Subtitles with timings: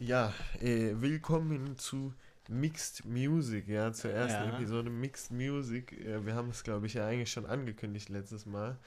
[0.00, 2.14] Ja, äh, willkommen zu
[2.48, 4.56] Mixed Music, ja, zur ersten Ja.
[4.56, 5.92] Episode Mixed Music.
[5.92, 8.78] Äh, wir haben es, glaube ich, ja eigentlich schon angekündigt letztes Mal.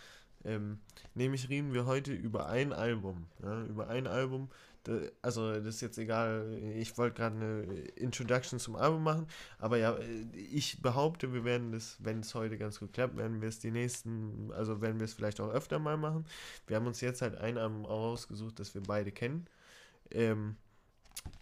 [0.45, 0.79] Ähm,
[1.13, 3.27] nämlich reden wir heute über ein Album.
[3.43, 4.50] Ja, über ein Album.
[4.84, 6.57] Da, also, das ist jetzt egal.
[6.77, 7.62] Ich wollte gerade eine
[7.98, 9.28] Introduction zum Album machen.
[9.59, 13.41] Aber ja, äh, ich behaupte, wir werden das, wenn es heute ganz gut klappt, werden
[13.41, 16.25] wir es die nächsten, also werden wir es vielleicht auch öfter mal machen.
[16.68, 19.45] Wir haben uns jetzt halt ein Album ausgesucht, das wir beide kennen.
[20.09, 20.55] Ähm,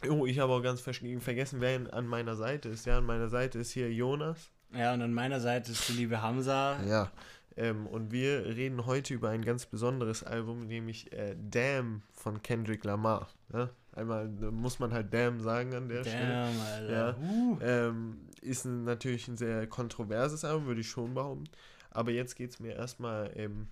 [0.10, 2.86] oh, ich habe auch ganz ver- vergessen, wer an meiner Seite ist.
[2.86, 4.52] Ja, an meiner Seite ist hier Jonas.
[4.74, 6.82] Ja, und an meiner Seite ist der liebe Hamza.
[6.84, 7.12] Ja.
[7.58, 12.84] Ähm, und wir reden heute über ein ganz besonderes Album, nämlich äh, Damn von Kendrick
[12.84, 13.28] Lamar.
[13.52, 13.70] Ja?
[13.94, 16.28] Einmal muss man halt Damn sagen an der Stelle.
[16.28, 16.92] Damn, Alter.
[16.92, 17.18] Ja.
[17.18, 17.60] Uh.
[17.62, 21.46] Ähm, ist natürlich ein sehr kontroverses Album, würde ich schon behaupten.
[21.92, 23.68] Aber jetzt geht es mir erstmal ähm,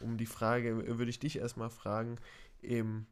[0.00, 2.16] um die Frage, äh, würde ich dich erstmal fragen,
[2.62, 3.06] ähm,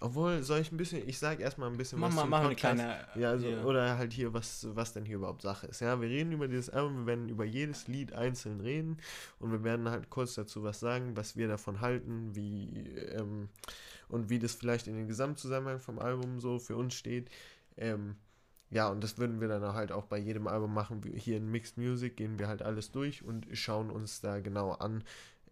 [0.00, 2.38] obwohl, soll ich ein bisschen, ich sage erstmal ein bisschen Mach was mal, zum mach
[2.40, 2.74] mal eine Podcast.
[2.74, 3.06] kleine.
[3.22, 3.64] Ja, also, hier.
[3.64, 5.80] oder halt hier, was, was denn hier überhaupt Sache ist.
[5.80, 8.98] Ja, wir reden über dieses Album, wir werden über jedes Lied einzeln reden
[9.38, 12.68] und wir werden halt kurz dazu was sagen, was wir davon halten, wie
[13.14, 13.48] ähm,
[14.08, 17.30] und wie das vielleicht in den Gesamtzusammenhang vom Album so für uns steht.
[17.76, 18.16] Ähm,
[18.70, 21.04] ja, und das würden wir dann halt auch bei jedem Album machen.
[21.04, 24.72] Wir- Hier in Mixed Music gehen wir halt alles durch und schauen uns da genau
[24.72, 25.04] an,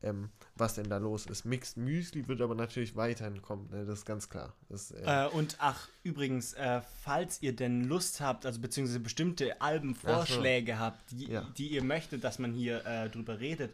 [0.02, 1.44] ähm, was denn da los ist.
[1.44, 3.84] Mixed Müsli wird aber natürlich weiterhin kommen, ne?
[3.86, 4.54] das ist ganz klar.
[4.68, 9.60] Das, äh, Äh, und ach, übrigens, äh, falls ihr denn Lust habt, also beziehungsweise bestimmte
[9.60, 11.42] Albenvorschläge habt, die, Ja.
[11.56, 13.72] die ihr möchtet, dass man hier äh, drüber redet,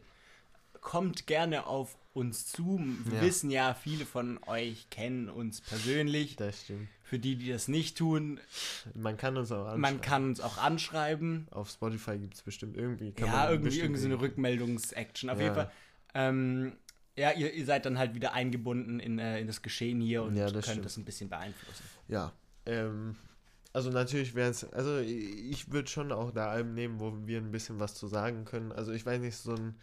[0.81, 2.81] kommt gerne auf uns zu.
[3.05, 3.23] Wir Ja.
[3.23, 6.37] wissen ja, viele von euch kennen uns persönlich.
[6.37, 6.89] das stimmt.
[7.03, 8.39] Für die, die das nicht tun,
[8.95, 9.81] Man kann uns auch anschauen.
[9.81, 11.49] man kann uns auch anschreiben.
[11.51, 13.13] Auf Spotify gibt es bestimmt irgendwie.
[13.13, 15.31] kann ja, irgendwie, irgendwie so eine Rückmeldungs-Action.
[15.31, 15.45] Auf Ja.
[15.45, 15.71] jeden Fall.
[16.15, 16.73] Ähm,
[17.17, 20.37] ja, ihr, ihr seid dann halt wieder eingebunden in, äh, in das Geschehen hier und
[20.37, 20.85] Ja, könnt stimmt.
[20.85, 21.83] das ein bisschen beeinflussen.
[22.07, 22.33] Ja.
[22.67, 23.17] Ähm,
[23.73, 27.51] also natürlich wäre es, also ich würde schon auch da Alben nehmen, wo wir ein
[27.51, 28.73] bisschen was zu sagen können.
[28.73, 29.75] Also ich weiß nicht, so ein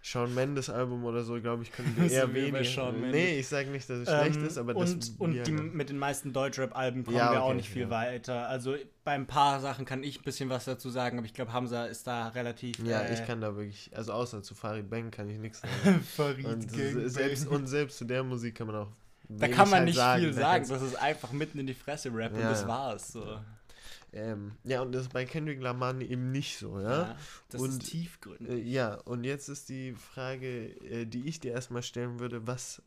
[0.00, 2.72] Shawn Mendes Album oder so, glaube ich, können wir Das eher sind wir bei wenig.
[2.72, 3.12] Shawn Mendes.
[3.20, 5.88] Nee, ich sage nicht, dass es schlecht Ähm, ist, aber und, das und die, mit
[5.90, 7.90] den meisten Deutschrap-Alben kommen Ja, wir auch nicht viel ja.
[7.90, 8.48] weiter.
[8.48, 11.52] Also bei ein paar Sachen kann ich ein bisschen was dazu sagen, aber ich glaube,
[11.52, 12.78] Hamza ist da relativ.
[12.84, 16.00] Ja, äh, ich kann da wirklich, also außer zu Farid Bang kann ich nichts sagen.
[16.16, 16.70] Farid und,
[17.10, 18.88] selbst, und selbst zu der Musik kann man auch
[19.30, 20.66] da kann man halt nicht viel Da sagen.
[20.68, 22.68] Das ist einfach mitten in die Fresse Rap und Ja, das ja.
[22.68, 23.08] war's.
[23.12, 23.38] So.
[24.12, 27.16] Ähm, ja, und das ist bei Kendrick Lamar eben nicht so, ja.
[27.48, 28.48] das Und, ist tiefgründig.
[28.48, 32.82] Äh, ja, und jetzt ist die Frage, äh, die ich dir erstmal stellen würde, was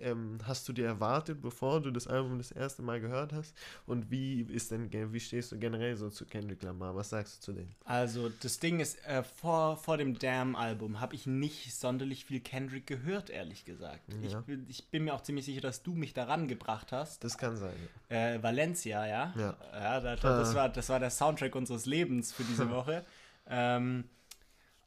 [0.00, 3.54] ähm, hast du dir erwartet, bevor du das Album das erste Mal gehört hast?
[3.86, 6.94] Und wie ist denn, wie stehst du generell so zu Kendrick Lamar?
[6.96, 7.68] Was sagst du zu dem?
[7.84, 12.86] Also, das Ding ist, äh, vor, vor dem Damn-Album habe ich nicht sonderlich viel Kendrick
[12.86, 14.00] gehört, ehrlich gesagt.
[14.22, 14.40] Ich, Ja.
[14.40, 17.22] bin- ich bin mir auch ziemlich sicher, dass du mich daran gebracht hast.
[17.24, 17.74] Das kann sein.
[18.08, 19.34] Äh, Valencia, ja.
[19.36, 19.56] Ja.
[19.72, 20.54] ja da, das, Ah.
[20.54, 23.04] war, das war der Soundtrack unseres Lebens für diese Woche.
[23.52, 24.04] ähm,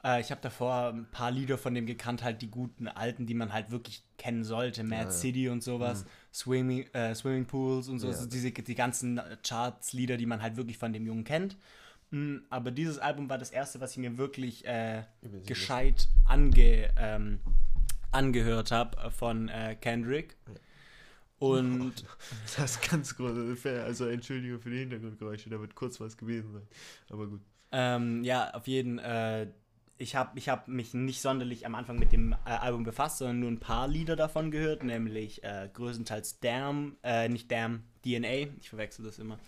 [0.04, 3.34] äh, ich habe davor ein paar Lieder von dem gekannt, halt die guten alten, die
[3.34, 4.84] man halt wirklich kennen sollte.
[4.84, 5.12] Mad Ja, ja.
[5.12, 8.08] City und sowas, Swimming, äh, Swimming Pools und so.
[8.08, 8.14] Ja.
[8.14, 11.58] Also diese, die ganzen Charts-Lieder, die man halt wirklich von dem Jungen kennt.
[12.12, 15.04] Mm, Aber dieses Album war das erste, was ich mir wirklich äh,
[15.46, 17.40] gescheit ange, ähm,
[18.12, 20.36] angehört habe von äh, Kendrick.
[21.40, 22.06] Und
[22.58, 23.66] Das ist ganz groß.
[23.66, 26.68] Also Entschuldigung für die Hintergrundgeräusche, da wird kurz was gewesen sein.
[27.10, 27.42] Aber gut.
[27.72, 29.48] Ähm, ja, auf jeden äh,
[29.98, 33.40] ich habe ich hab mich nicht sonderlich am Anfang mit dem äh, Album befasst, sondern
[33.40, 38.70] nur ein paar Lieder davon gehört, nämlich äh, größtenteils Damn, äh, nicht Damn, DNA, ich
[38.70, 39.40] verwechsel das immer,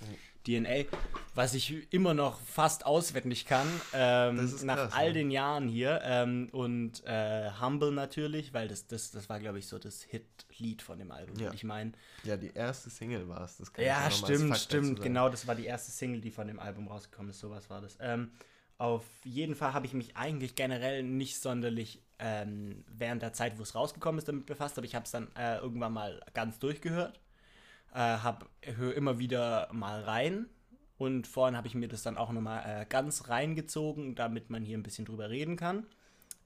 [0.45, 0.85] DNA,
[1.33, 5.13] was ich immer noch fast auswendig kann, ähm, nach krass, all ne?
[5.13, 9.67] den Jahren hier ähm, und äh, Humble natürlich, weil das, das, das war, glaube ich,
[9.67, 11.51] so das Hit-Lied von dem Album, Ja.
[11.53, 11.95] ich meinen.
[12.23, 13.57] Ja, die erste Single war es.
[13.57, 15.01] Das kann ich Ja, stimmt, stimmt.
[15.01, 17.39] Genau, das war die erste Single, die von dem Album rausgekommen ist.
[17.39, 17.97] Sowas war das.
[17.99, 18.31] Ähm,
[18.77, 23.63] auf jeden Fall habe ich mich eigentlich generell nicht sonderlich ähm, während der Zeit, wo
[23.63, 27.19] es rausgekommen ist, damit befasst, aber ich habe es dann äh, irgendwann mal ganz durchgehört.
[27.93, 30.47] Äh, hab, höre immer wieder mal rein.
[30.97, 34.77] Und vorhin habe ich mir das dann auch nochmal äh, ganz reingezogen, damit man hier
[34.77, 35.85] ein bisschen drüber reden kann.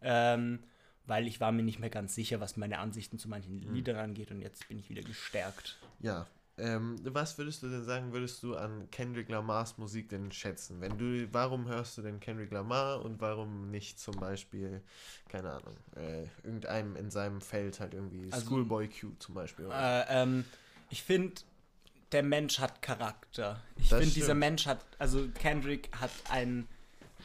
[0.02, 0.64] Ähm,
[1.06, 3.74] weil ich war mir nicht mehr ganz sicher, was meine Ansichten zu manchen Hm.
[3.74, 4.32] Liedern angeht.
[4.32, 5.78] Und jetzt bin ich wieder gestärkt.
[6.00, 6.28] Ja.
[6.60, 10.82] Ähm, was würdest du denn sagen, würdest du an Kendrick Lamars Musik denn schätzen?
[10.82, 14.82] Wenn du, warum hörst du denn Kendrick Lamar und warum nicht zum Beispiel,
[15.30, 19.68] keine Ahnung, äh, irgendeinem in seinem Feld halt irgendwie Also- Schoolboy Q zum Beispiel?
[19.72, 20.46] Äh, ähm,
[20.90, 21.34] ich finde,
[22.12, 23.62] der Mensch hat Charakter.
[23.78, 24.34] Ich finde, dieser.
[24.34, 26.68] Mensch hat, also Kendrick hat ein,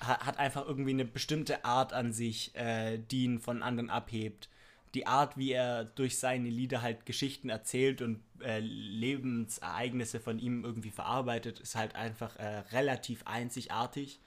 [0.01, 4.49] ha- hat einfach irgendwie eine bestimmte Art an sich, äh, die ihn von anderen abhebt.
[4.95, 10.65] Die Art, wie er durch seine Lieder halt Geschichten erzählt und äh, Lebensereignisse von ihm
[10.65, 14.21] irgendwie verarbeitet, ist halt einfach äh, relativ einzigartig,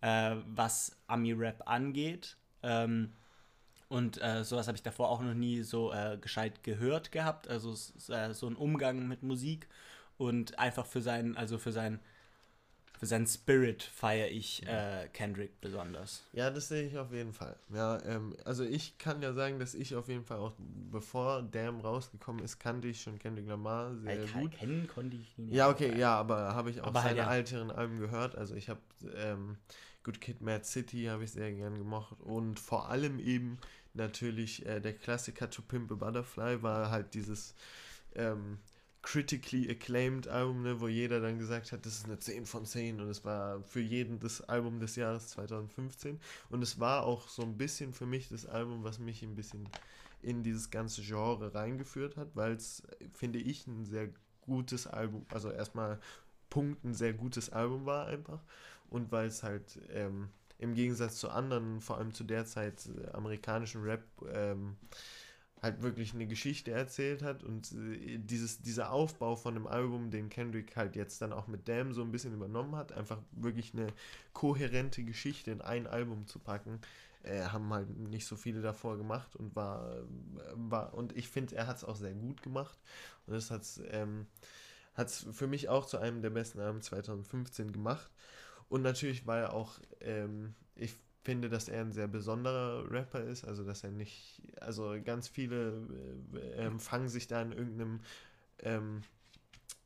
[0.00, 2.36] äh, was Ami-Rap angeht.
[2.62, 3.12] Ähm,
[3.88, 7.48] und äh, sowas habe ich davor auch noch nie so äh, gescheit gehört gehabt.
[7.48, 7.72] Also
[8.12, 9.68] äh, so ein Umgang mit Musik
[10.16, 12.00] und einfach für seinen, also für seinen
[13.04, 16.24] für seinen Spirit feiere ich äh, Kendrick besonders.
[16.32, 17.54] Ja, das sehe ich auf jeden Fall.
[17.68, 20.54] Ja, ähm, also ich kann ja sagen, dass ich auf jeden Fall auch,
[20.90, 24.52] bevor Damn rausgekommen ist, kannte ich schon Kendrick Lamar sehr Weil gut.
[24.52, 27.34] Kennen konnte ich ihn Ja, okay, ja, aber habe ich auch Aber halt, seine ja.
[27.34, 28.36] älteren Alben gehört.
[28.36, 28.80] Also ich habe
[29.14, 29.58] ähm,
[30.02, 33.58] Good Kid, Mad City habe ich sehr gern gemocht und vor allem eben
[33.92, 37.54] natürlich äh, der Klassiker To Pimp a Butterfly war halt dieses
[38.14, 38.60] ähm,
[39.04, 43.00] critically acclaimed Album, ne, wo jeder dann gesagt hat, das ist eine 10 von 10
[43.00, 46.18] und es war für jeden das Album des Jahres 2015
[46.48, 49.68] und es war auch so ein bisschen für mich das Album, was mich ein bisschen
[50.22, 54.08] in dieses ganze Genre reingeführt hat, weil es, finde ich, ein sehr
[54.40, 56.00] gutes Album, also erstmal
[56.48, 58.40] Punkt ein sehr gutes Album war einfach.
[58.88, 60.28] Und weil es halt ähm,
[60.58, 64.76] im Gegensatz zu anderen, vor allem zu der Zeit äh, amerikanischen Rap, ähm,
[65.64, 70.28] halt wirklich eine Geschichte erzählt hat und äh, dieses, dieser Aufbau von dem Album, den
[70.28, 73.86] Kendrick halt jetzt dann auch mit Damn so ein bisschen übernommen hat, einfach wirklich eine
[74.34, 76.80] kohärente Geschichte in ein Album zu packen,
[77.22, 80.04] äh, haben halt nicht so viele davor gemacht und war,
[80.54, 82.78] war und ich finde, er hat es auch sehr gut gemacht
[83.26, 84.26] und das hat es ähm,
[85.32, 88.10] für mich auch zu einem der besten Alben 2015 gemacht
[88.68, 90.94] und natürlich war er auch, ähm, ich
[91.24, 95.82] finde, dass er ein sehr besonderer Rapper ist, also dass er nicht, also ganz viele
[96.34, 98.00] äh, ähm, fangen sich da in irgendeinem,
[98.60, 99.02] ähm,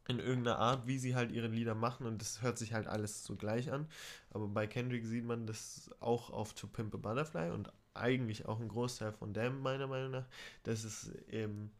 [0.08, 2.06] in irgendeiner Art, wie sie halt ihre Lieder machen.
[2.06, 3.86] Und das hört sich halt alles so gleich an,
[4.30, 7.50] aber bei Kendrick sieht man das auch auf To Pimp a Butterfly.
[7.50, 10.26] Und eigentlich auch ein Großteil von Damn, meiner Meinung nach,
[10.64, 11.70] dass es ähm,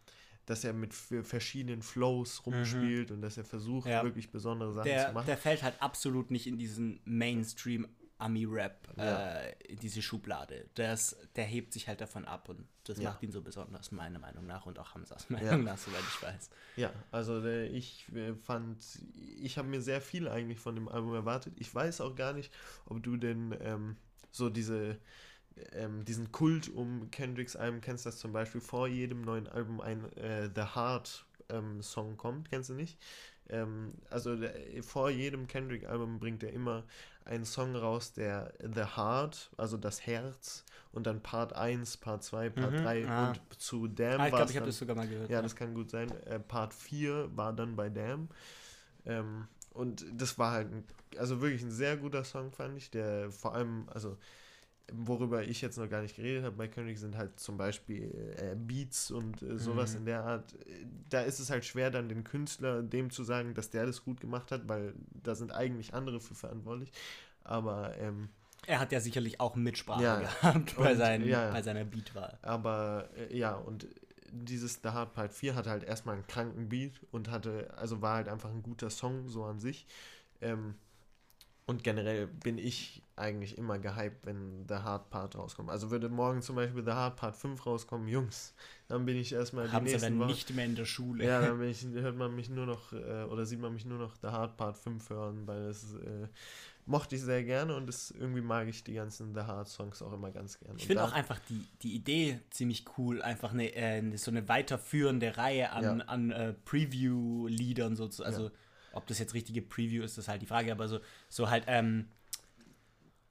[0.47, 4.03] dass er mit verschiedenen Flows rumspielt und dass er versucht, Ja.
[4.03, 5.27] wirklich besondere Sachen der, zu machen.
[5.27, 7.87] der fällt halt absolut nicht in diesen Mainstream
[8.19, 9.29] Ami-Rap, Ja.
[9.43, 10.69] äh, in diese Schublade.
[10.75, 13.11] Das, der hebt sich halt davon ab und das Ja.
[13.11, 15.37] macht ihn so besonders, meiner Meinung nach, und auch Hamzas Ja.
[15.39, 16.51] Meinung nach, soweit ich weiß.
[16.77, 18.79] Ja, also äh, ich äh, fand,
[19.41, 21.55] ich habe mir sehr viel eigentlich von dem Album erwartet.
[21.59, 22.53] Ich weiß auch gar nicht,
[22.87, 23.97] ob du denn ähm,
[24.33, 24.99] so diese,
[25.73, 30.13] ähm, diesen Kult um Kendricks Alben kennst, dass zum Beispiel vor jedem neuen Album ein
[30.17, 32.99] äh, The Heart ähm, Song kommt, kennst du nicht?
[33.51, 34.53] Ähm, also der,
[34.83, 36.85] vor jedem Kendrick-Album bringt er immer
[37.25, 42.51] einen Song raus, der The Heart, also das Herz, und dann Part 1, Part 2,
[42.51, 43.29] Part Mhm, 3 ah.
[43.29, 45.31] und zu Damn Ah, ich war glaube, ich habe das sogar mal gehört.
[45.31, 46.11] ja, das kann gut sein.
[46.27, 48.29] Äh, Part 4 war dann bei Damn.
[49.07, 50.85] Ähm, und das war halt, ein,
[51.19, 54.17] also wirklich ein sehr guter Song, fand ich, der vor allem, also
[54.93, 58.55] worüber ich jetzt noch gar nicht geredet habe bei Kendrick, sind halt zum Beispiel äh,
[58.57, 59.99] Beats und äh, sowas Mhm.
[59.99, 60.55] in der Art.
[61.11, 64.21] Da ist es halt schwer, dann den Künstler dem zu sagen, dass der das gut
[64.21, 66.91] gemacht hat, weil da sind eigentlich andere für verantwortlich.
[67.45, 68.29] Aber ähm,
[68.67, 70.21] Er hat ja sicherlich auch Mitsprache Ja.
[70.21, 71.51] gehabt bei, Und- seinen, ja.
[71.51, 72.39] bei seiner Beatwahl.
[72.43, 73.87] Aber äh, ja, und
[74.31, 78.17] dieses The Hard Part 4 hatte halt erstmal einen kranken Beat und hatte, also war
[78.17, 79.87] halt einfach ein guter Song so an sich.
[80.41, 80.75] Ähm,
[81.67, 85.71] und generell bin ich eigentlich immer gehypt, wenn The Hard Part rauskommt.
[85.71, 88.55] Also würde morgen zum Beispiel The Hard Part 5 rauskommen, Jungs,
[88.89, 90.31] dann bin ich erstmal die Haben sie nächsten dann Wochen.
[90.31, 91.25] nicht mehr in der Schule.
[91.25, 94.15] Ja, dann ich, hört man mich nur noch, äh, oder sieht man mich nur noch
[94.23, 96.29] The Hard Part 5 hören, weil es äh,
[96.87, 100.13] mochte ich sehr gerne und das, irgendwie mag ich die ganzen The Hard Songs auch
[100.13, 100.75] immer ganz gerne.
[100.79, 105.37] Ich finde auch einfach die, die Idee ziemlich cool, einfach eine, äh, so eine weiterführende
[105.37, 106.05] Reihe an, Ja.
[106.07, 108.51] an äh, Preview-Liedern so zu, also Ja.
[108.93, 112.09] ob das jetzt richtige Preview ist, ist halt die Frage, aber so, so halt ähm,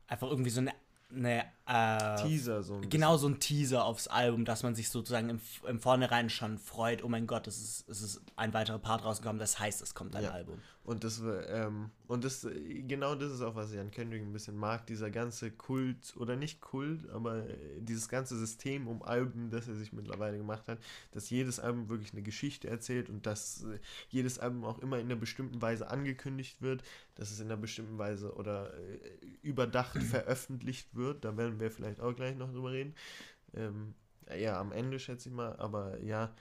[0.08, 0.74] einfach irgendwie so eine,
[1.12, 2.90] eine äh, Teaser so ein.
[2.90, 7.04] Genau so ein Teaser aufs Album, dass man sich sozusagen im, im Vornherein schon freut,
[7.04, 10.16] oh mein Gott, es ist, es ist ein weiterer Part rausgekommen, das heißt, es kommt
[10.16, 10.32] ein Ja.
[10.32, 10.60] Album.
[10.84, 12.48] Und das ähm, und das
[12.88, 16.38] genau das ist auch, was ich an Kendrick ein bisschen mag, dieser ganze Kult oder
[16.38, 20.78] nicht Kult, aber äh, dieses ganze System um Alben, das er sich mittlerweile gemacht hat,
[21.12, 25.08] dass jedes Album wirklich eine Geschichte erzählt und dass äh, jedes Album auch immer in
[25.08, 26.84] einer bestimmten Weise angekündigt wird,
[27.16, 29.00] dass es in einer bestimmten Weise oder äh,
[29.42, 31.26] überdacht veröffentlicht wird.
[31.26, 32.96] Da werden wir vielleicht auch gleich noch drüber reden.
[33.54, 33.94] Ähm,
[34.36, 36.34] ja, am Ende schätze ich mal, aber ja,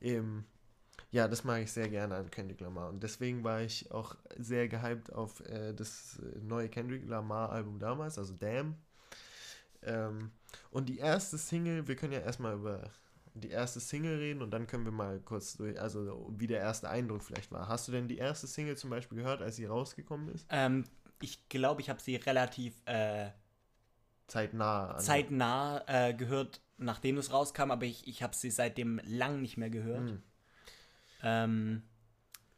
[0.00, 0.44] ähm,
[1.10, 2.88] ja, das mag ich sehr gerne an Kendrick Lamar.
[2.88, 8.18] Und deswegen war ich auch sehr gehypt auf äh, das äh, neue Kendrick Lamar-Album damals,
[8.18, 8.76] also Damn.
[9.82, 10.30] Ähm,
[10.70, 12.90] und die erste Single, wir können ja erstmal über
[13.34, 16.88] die erste Single reden und dann können wir mal kurz durch, also wie der erste
[16.88, 17.68] Eindruck vielleicht war.
[17.68, 20.46] Hast du denn die erste Single zum Beispiel gehört, als sie rausgekommen ist?
[20.50, 20.84] Ähm,
[21.20, 23.30] ich glaube, ich habe sie relativ äh,
[24.26, 24.94] Zeitnah.
[24.94, 29.56] an- zeitnah äh, gehört, nachdem es rauskam, aber ich, ich habe sie seitdem lang nicht
[29.56, 30.10] mehr gehört.
[30.10, 30.22] Hm.
[31.22, 31.82] Ähm,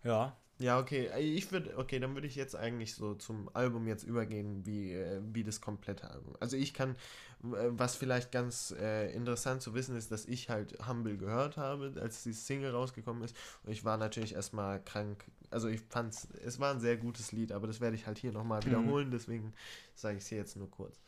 [0.03, 0.37] ja.
[0.61, 1.09] Ja, okay.
[1.21, 5.21] Ich würde, okay, dann würde ich jetzt eigentlich so zum Album jetzt übergehen, wie, äh,
[5.33, 6.35] wie das komplette Album.
[6.41, 6.97] Also ich kann,
[7.41, 12.25] was vielleicht ganz äh, interessant zu wissen ist, dass ich halt Humble gehört habe, als
[12.25, 13.37] die Single rausgekommen ist.
[13.63, 15.25] Und ich war natürlich erstmal krank.
[15.51, 18.33] Also ich fand es war ein sehr gutes Lied, aber das werde ich halt hier
[18.33, 18.67] nochmal mhm.
[18.67, 19.53] wiederholen, deswegen
[19.95, 21.01] sage ich es hier jetzt nur kurz.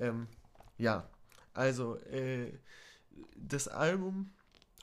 [0.00, 0.26] Ähm,
[0.78, 1.08] ja,
[1.54, 2.52] also äh,
[3.36, 4.30] das Album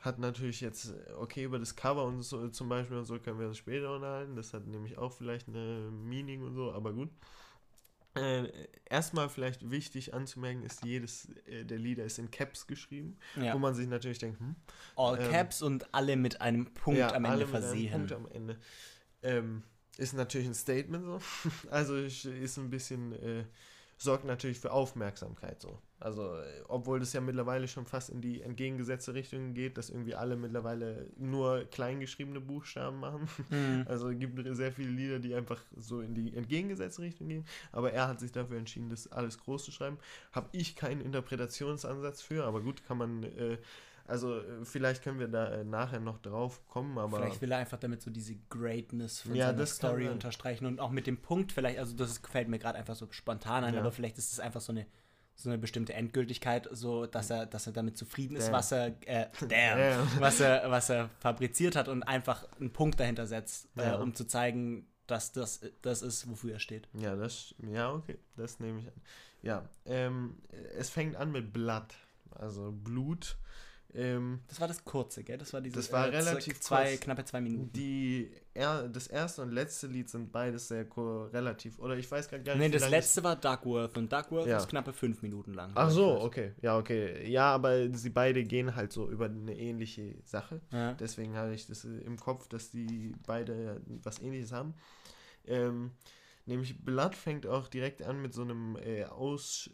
[0.01, 3.47] hat natürlich jetzt, okay, über das Cover und so zum Beispiel und so können wir
[3.47, 4.35] uns später unterhalten.
[4.35, 7.09] Das hat nämlich auch vielleicht eine Meaning und so, aber gut.
[8.15, 8.51] Äh,
[8.89, 13.53] erstmal vielleicht wichtig anzumerken ist, jedes äh, der Lieder ist in Caps geschrieben, ja.
[13.53, 14.55] wo man sich natürlich denkt, hm,
[14.95, 17.91] All ähm, Caps und alle mit einem Punkt ja, am Ende versehen.
[17.91, 18.57] Punkt am Ende.
[19.21, 19.61] Ähm,
[19.97, 21.19] ist natürlich ein Statement so.
[21.69, 23.43] also ist ein bisschen, äh,
[23.97, 25.79] sorgt natürlich für Aufmerksamkeit so.
[25.99, 26.37] Also,
[26.67, 31.09] obwohl das ja mittlerweile schon fast in die entgegengesetzte Richtung geht, dass irgendwie alle mittlerweile
[31.17, 33.27] nur kleingeschriebene Buchstaben machen.
[33.49, 33.85] Mhm.
[33.87, 37.45] Also es gibt sehr viele Lieder, die einfach so in die entgegengesetzte Richtung gehen.
[37.71, 39.97] Aber er hat sich dafür entschieden, das alles groß zu schreiben.
[40.31, 43.23] Habe ich keinen Interpretationsansatz für, aber gut, kann man.
[43.23, 43.57] Äh,
[44.07, 47.17] also äh, vielleicht können wir da äh, nachher noch drauf kommen, aber.
[47.17, 50.91] Vielleicht will er einfach damit so diese Greatness von ja, seiner Story unterstreichen und auch
[50.91, 53.81] mit dem Punkt vielleicht, also das gefällt mir gerade einfach so spontan ein, ja.
[53.81, 54.85] aber vielleicht ist es einfach so eine
[55.39, 58.53] so eine bestimmte Endgültigkeit, so dass er, dass er damit zufrieden ist, damn.
[58.53, 63.27] was er, äh, damn, was er, was er fabriziert hat und einfach einen Punkt dahinter
[63.27, 63.99] setzt, äh, ja.
[63.99, 66.89] äh, um zu zeigen, dass das das ist, wofür er steht.
[66.93, 69.01] Ja, das, ja, okay, das nehme ich an.
[69.43, 70.39] Ja, ähm,
[70.75, 71.93] es fängt an mit Blood,
[72.31, 73.37] also Blut.
[73.93, 75.37] Ähm, das war das kurze, gell?
[75.37, 77.01] Das war diese das war äh, relativ zwei, kurz.
[77.01, 77.71] knappe zwei Minuten.
[77.73, 82.37] Die, er, das erste und letzte Lied sind beides sehr relativ, oder ich weiß gar
[82.37, 82.57] nicht.
[82.57, 84.57] Nee, das letzte war Duckworth und Duckworth ja.
[84.57, 85.71] ist knappe fünf Minuten lang.
[85.75, 86.53] Ach so, okay.
[86.61, 87.29] Ja, okay.
[87.29, 90.61] Ja, aber sie beide gehen halt so über eine ähnliche Sache.
[90.71, 90.93] Ja.
[90.93, 94.73] Deswegen habe ich das im Kopf, dass die beide was ähnliches haben.
[95.45, 95.91] Ähm,
[96.47, 99.69] Nämlich Blood fängt auch direkt an mit so einem, äh, Aus,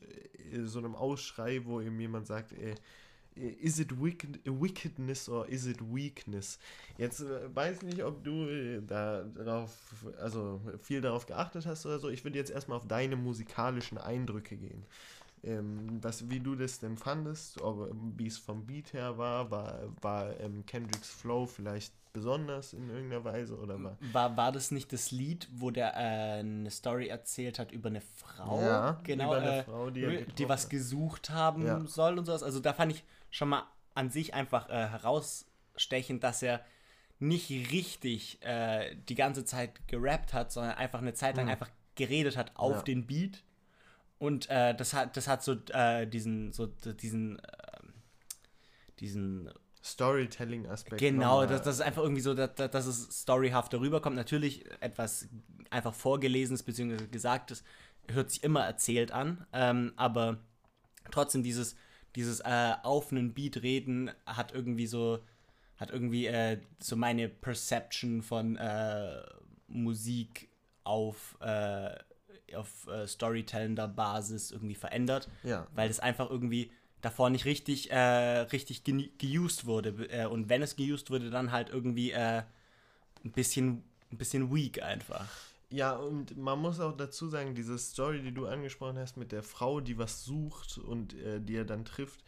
[0.52, 2.74] äh, so einem Ausschrei, wo ihm jemand sagt, äh,
[3.36, 6.60] is it wicked, wickedness or is it weakness?
[6.98, 9.72] Jetzt äh, weiß ich nicht, ob du äh, da darauf,
[10.20, 12.10] also viel darauf geachtet hast oder so.
[12.10, 14.86] Ich würde jetzt erstmal auf deine musikalischen Eindrücke gehen.
[15.46, 17.60] Ähm, was, wie du das denn fandest,
[18.16, 23.26] wie es vom Beat her war, war, war ähm, Kendricks Flow vielleicht besonders in irgendeiner
[23.26, 27.60] Weise oder war war, war das nicht das Lied, wo der äh, eine Story erzählt
[27.60, 31.66] hat über eine Frau, ja, genau, über eine äh, Frau, die, die was gesucht haben
[31.66, 31.80] ja.
[31.88, 32.44] soll und sowas.
[32.44, 36.64] Also da fand ich schon mal an sich einfach äh, herausstechend, dass er
[37.20, 41.54] nicht richtig äh, die ganze Zeit gerappt hat, sondern einfach eine Zeit lang mhm.
[41.54, 42.82] einfach geredet hat auf ja.
[42.84, 43.44] den Beat.
[44.20, 47.94] Und äh, das hat, das hat so äh, diesen, so diesen, ähm,
[49.00, 49.50] diesen
[49.84, 51.00] Storytelling-Aspekt.
[51.00, 54.16] Genau, dass das ist einfach irgendwie so, dass, dass es storyhaft darüber kommt.
[54.16, 55.28] Natürlich etwas
[55.72, 57.08] einfach vorgelesenes bzw.
[57.08, 57.64] gesagtes
[58.10, 60.38] hört sich immer erzählt an, ähm, aber
[61.10, 61.76] trotzdem dieses
[62.16, 65.20] dieses äh, auf einen Beat reden hat irgendwie so,
[65.78, 69.22] hat irgendwie äh, so meine Perception von äh,
[69.68, 70.50] Musik
[70.84, 71.96] auf, äh,
[72.56, 75.30] auf äh, storytellender Basis irgendwie verändert.
[75.44, 75.68] Ja.
[75.74, 80.30] Weil es einfach irgendwie davor nicht richtig, äh, richtig ge geused wurde.
[80.30, 82.46] und wenn es geused wurde, dann halt irgendwie ein
[83.24, 85.28] bisschen, ein bisschen weak einfach.
[85.74, 89.42] Ja, und man muss auch dazu sagen, diese Story, die du angesprochen hast mit der
[89.42, 92.24] Frau, die was sucht und äh, die er dann trifft,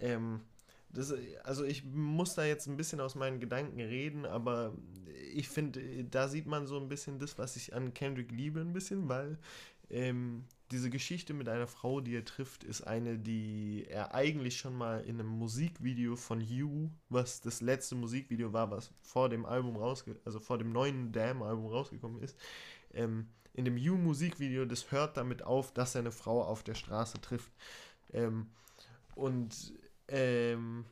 [0.00, 0.40] ähm,
[0.90, 1.14] das,
[1.44, 4.74] also ich muss da jetzt ein bisschen aus meinen Gedanken reden, aber
[5.32, 8.72] ich finde, da sieht man so ein bisschen das, was ich an Kendrick liebe, ein
[8.72, 9.38] bisschen, weil
[9.90, 14.74] ähm, diese Geschichte mit einer Frau, die er trifft, ist eine, die er eigentlich schon
[14.74, 19.76] mal in einem Musikvideo von You, was das letzte Musikvideo war, was vor dem Album
[19.76, 22.36] rausge also vor dem neuen Damn-Album rausgekommen ist,
[22.98, 27.20] ähm, in dem You-Musikvideo, das hört damit auf, dass er eine Frau auf der Straße
[27.20, 27.50] trifft.
[28.12, 28.46] Ähm,
[29.14, 29.72] und
[30.08, 30.84] ähm,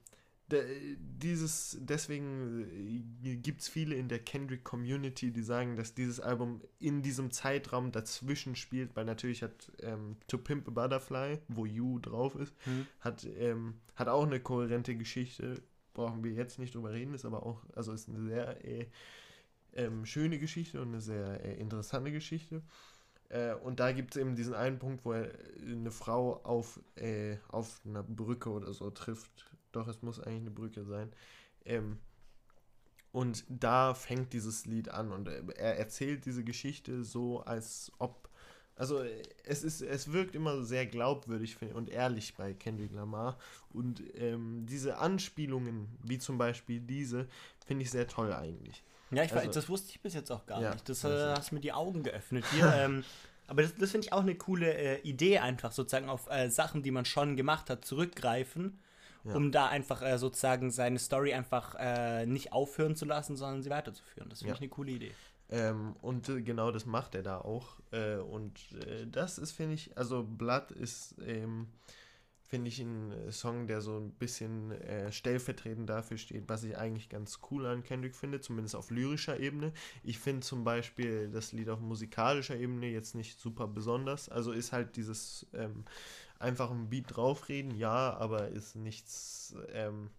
[0.49, 7.03] dieses, deswegen äh, gibt es viele in der Kendrick-Community, die sagen, dass dieses Album in
[7.03, 12.37] diesem Zeitraum dazwischen spielt, weil natürlich hat ähm, To Pimp a Butterfly, wo You drauf
[12.37, 12.87] ist, hm.
[13.01, 15.63] hat, ähm, hat auch eine kohärente Geschichte,
[15.95, 18.87] brauchen wir jetzt nicht drüber reden, ist aber auch, also ist eine sehr äh,
[19.77, 22.63] ähm, schöne Geschichte und eine sehr äh, interessante Geschichte.
[23.29, 25.31] Äh, und da gibt es eben diesen einen Punkt, wo er
[25.63, 29.51] eine Frau auf, äh, auf einer Brücke oder so trifft.
[29.73, 31.13] Doch, es muss eigentlich eine Brücke sein.
[31.65, 31.99] Ähm,
[33.13, 38.29] und da fängt dieses Lied an und er erzählt diese Geschichte so, als ob
[38.77, 39.03] Also
[39.45, 43.39] es ist, es wirkt immer sehr glaubwürdig und ehrlich bei Kendrick Lamar.
[43.71, 47.29] Und ähm, diese Anspielungen, wie zum Beispiel diese,
[47.67, 48.85] finde ich sehr toll eigentlich.
[49.11, 50.89] Ja, ich also, weiß, das wusste ich bis jetzt auch gar ja, nicht.
[50.89, 52.73] Das äh, hast mir die Augen geöffnet hier.
[52.75, 53.05] ähm,
[53.47, 56.83] aber das, das finde ich auch eine coole äh, Idee, einfach sozusagen auf äh, Sachen,
[56.83, 58.81] die man schon gemacht hat, zurückgreifen,
[59.25, 59.35] ja.
[59.35, 63.71] um da einfach äh, sozusagen seine Story einfach äh, nicht aufhören zu lassen, sondern sie
[63.71, 64.29] weiterzuführen.
[64.29, 64.55] Das finde ja.
[64.57, 65.13] ich eine coole Idee.
[65.49, 67.77] Ähm, und äh, genau das macht er da auch.
[67.93, 68.59] Äh, und
[69.07, 71.69] das ist, finde ich, also Blood ist, ähm,
[72.47, 76.77] finde ich, ein äh, Song, der so ein bisschen äh, stellvertretend dafür steht, was ich
[76.77, 79.73] eigentlich ganz cool an Kendrick finde, zumindest auf lyrischer Ebene.
[80.03, 84.29] Ich finde zum Beispiel das Lied auf musikalischer Ebene jetzt nicht super besonders.
[84.29, 85.85] Also ist halt dieses ähm,
[86.39, 89.55] einfach ein Beat draufreden, ja, aber ist nichts.
[89.73, 90.11] Ähm,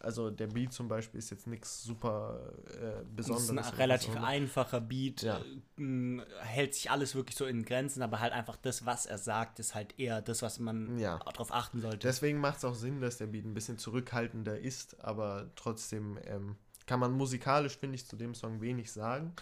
[0.00, 3.48] also der Beat zum Beispiel ist jetzt nichts super äh, Besonderes.
[3.48, 4.20] Das ist ein relativ so.
[4.20, 5.40] einfacher Beat, ja.
[5.78, 9.58] äh, hält sich alles wirklich so in Grenzen, aber halt einfach das, was er sagt,
[9.58, 11.18] ist halt eher das, was man ja.
[11.18, 11.98] darauf achten sollte.
[11.98, 16.56] Deswegen macht es auch Sinn, dass der Beat ein bisschen zurückhaltender ist, aber trotzdem ähm,
[16.86, 19.34] kann man musikalisch, finde ich, zu dem Song wenig sagen.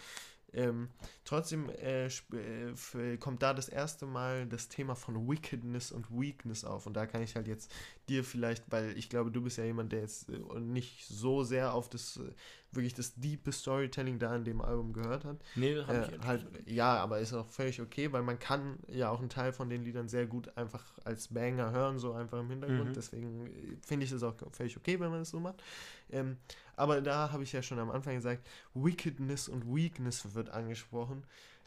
[0.57, 0.89] Ähm,
[1.25, 6.87] trotzdem äh, äh kommt da das erste Mal das Thema von Wickedness und Weakness auf.
[6.87, 7.71] Und da kann ich halt jetzt
[8.09, 11.75] dir vielleicht, weil ich glaube, du bist ja jemand, der jetzt äh, nicht so sehr
[11.75, 12.33] auf das äh,
[12.73, 15.37] wirklich das diepe Storytelling da in dem Album gehört hat.
[15.57, 16.47] Nee, habe äh, ich halt.
[16.67, 19.85] Ja, aber ist auch völlig okay, weil man kann ja auch einen Teil von den
[19.85, 22.91] Liedern sehr gut einfach als Banger hören, so einfach im Hintergrund.
[22.91, 22.95] Mhm.
[22.95, 25.63] Deswegen finde ich es auch völlig okay, wenn man das so macht.
[26.11, 26.39] Ähm,
[26.77, 31.25] aber da habe ich ja schon am Anfang gesagt, Wickedness und Weakness wird angesprochen.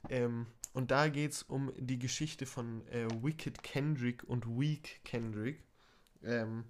[0.10, 5.64] Ähm, und da geht es um die Geschichte von äh, Wicked Kendrick und Weak Kendrick.
[6.24, 6.64] Ähm,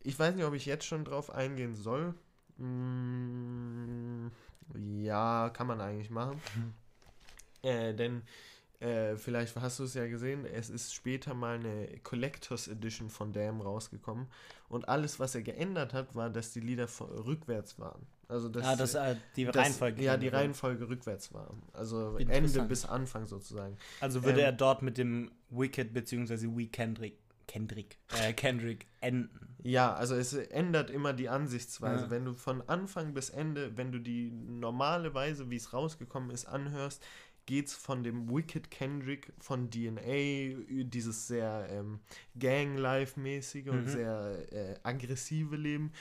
[0.00, 2.14] ich weiß nicht, ob ich jetzt schon drauf eingehen soll.
[2.58, 4.28] Mm,
[5.00, 6.40] ja, kann man eigentlich machen.
[7.64, 8.22] Äh, denn
[8.82, 13.32] äh, vielleicht hast du es ja gesehen, es ist später mal eine Collectors Edition von
[13.32, 14.26] Dam rausgekommen.
[14.68, 18.06] Und alles, was er geändert hat, war, dass die Lieder rückwärts waren.
[18.28, 20.02] Also dass, ah, dass äh, die das, Reihenfolge.
[20.02, 21.54] Ja, die Reihenfolge rückwärts war.
[21.74, 23.76] Also Ende bis Anfang sozusagen.
[24.00, 26.48] Also würde ähm, er dort mit dem Wicked bzw.
[26.56, 29.30] We Kendrick Kendrick, äh, Kendrick enden.
[29.62, 32.04] Ja, also es ändert immer die Ansichtsweise.
[32.04, 32.10] Ja.
[32.10, 36.46] Wenn du von Anfang bis Ende, wenn du die normale Weise, wie es rausgekommen ist,
[36.46, 37.04] anhörst,
[37.46, 42.00] geht es von dem Wicked Kendrick von DNA, dieses sehr ähm,
[42.38, 43.72] Gang-Life-mäßige mhm.
[43.72, 45.92] und sehr äh, aggressive Leben,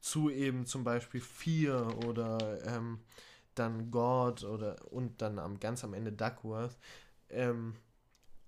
[0.00, 3.00] zu eben zum Beispiel Fear oder ähm,
[3.54, 6.78] dann God oder und dann am ganz am Ende Duckworth.
[7.28, 7.74] Ähm,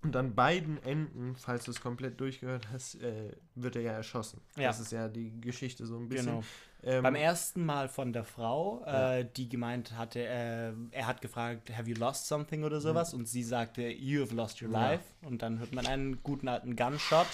[0.02, 4.40] und an beiden Enden, falls du es komplett durchgehört hast, äh, wird er ja erschossen.
[4.56, 4.68] Ja.
[4.68, 6.26] Das ist ja die Geschichte so ein bisschen.
[6.26, 6.44] Genau.
[6.84, 9.18] Ähm, Beim ersten Mal von der Frau, ja.
[9.18, 13.12] äh, die gemeint hatte, äh, er hat gefragt, have you lost something oder sowas?
[13.12, 13.20] Mhm.
[13.20, 15.04] Und sie sagte, you have lost your life.
[15.22, 17.28] Und dann hört man einen guten alten Gunshot.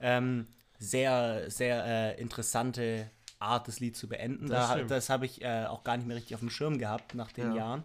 [0.00, 0.48] Ähm,
[0.80, 4.48] sehr, sehr äh, interessante Art, das Lied zu beenden.
[4.48, 7.14] Das, da, das habe ich äh, auch gar nicht mehr richtig auf dem Schirm gehabt
[7.14, 7.84] nach den Jahren.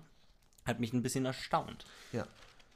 [0.66, 1.86] Hat mich ein bisschen erstaunt.
[2.12, 2.26] Ja.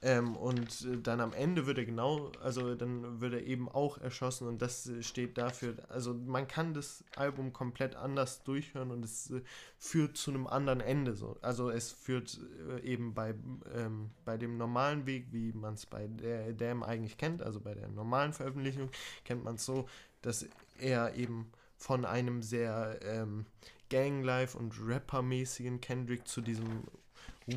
[0.02, 3.98] Ähm, und äh, dann am Ende wird er genau, also dann wird er eben auch
[3.98, 9.04] erschossen und das äh, steht dafür, also man kann das Album komplett anders durchhören und
[9.04, 9.42] es äh,
[9.78, 11.38] führt zu einem anderen Ende so.
[11.42, 13.36] Also es führt äh, eben bei,
[13.76, 17.74] ähm, bei dem normalen Weg, wie man es bei der Damn eigentlich kennt, also bei
[17.74, 18.90] der normalen Veröffentlichung,
[19.26, 19.90] kennt man es so,
[20.22, 23.46] dass er eben von einem sehr ähm,
[23.90, 26.84] Ganglife und Rapper-mäßigen Kendrick zu diesem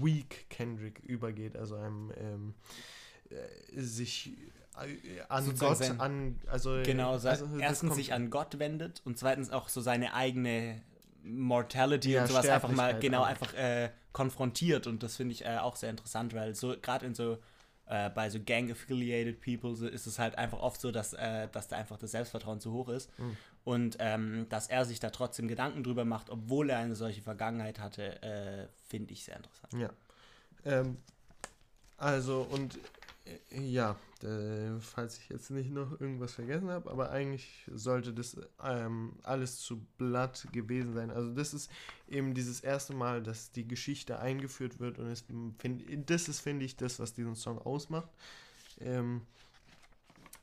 [0.01, 2.55] Weak Kendrick übergeht, also einem ähm,
[3.31, 4.33] äh, sich
[4.77, 7.29] äh, an Sozusagen Gott, sein, an, also genau, also
[7.59, 10.81] erstens sich an Gott wendet und zweitens auch so seine eigene
[11.25, 13.27] Mortality ja, und sowas einfach mal genau auch.
[13.27, 17.15] einfach äh, konfrontiert und das finde ich äh, auch sehr interessant, weil so gerade in
[17.15, 17.39] so
[17.87, 21.69] äh, bei so Gang-affiliated People so ist es halt einfach oft so, dass, äh, dass
[21.69, 23.17] da einfach das Selbstvertrauen zu hoch ist.
[23.19, 23.37] Mhm.
[23.64, 27.79] Und ähm, dass er sich da trotzdem Gedanken drüber macht, obwohl er eine solche Vergangenheit
[27.79, 29.72] hatte, äh, finde ich sehr interessant.
[29.75, 29.90] Ja.
[30.64, 30.96] Ähm,
[31.96, 32.79] also, und
[33.25, 38.37] äh, ja, äh, falls ich jetzt nicht noch irgendwas vergessen habe, aber eigentlich sollte das
[38.62, 41.11] ähm, alles zu Blatt gewesen sein.
[41.11, 41.70] Also das ist
[42.09, 45.25] eben dieses erste Mal, dass die Geschichte eingeführt wird und es,
[45.59, 48.11] find, das ist, finde ich, das, was diesen Song ausmacht.
[48.81, 49.22] Ähm,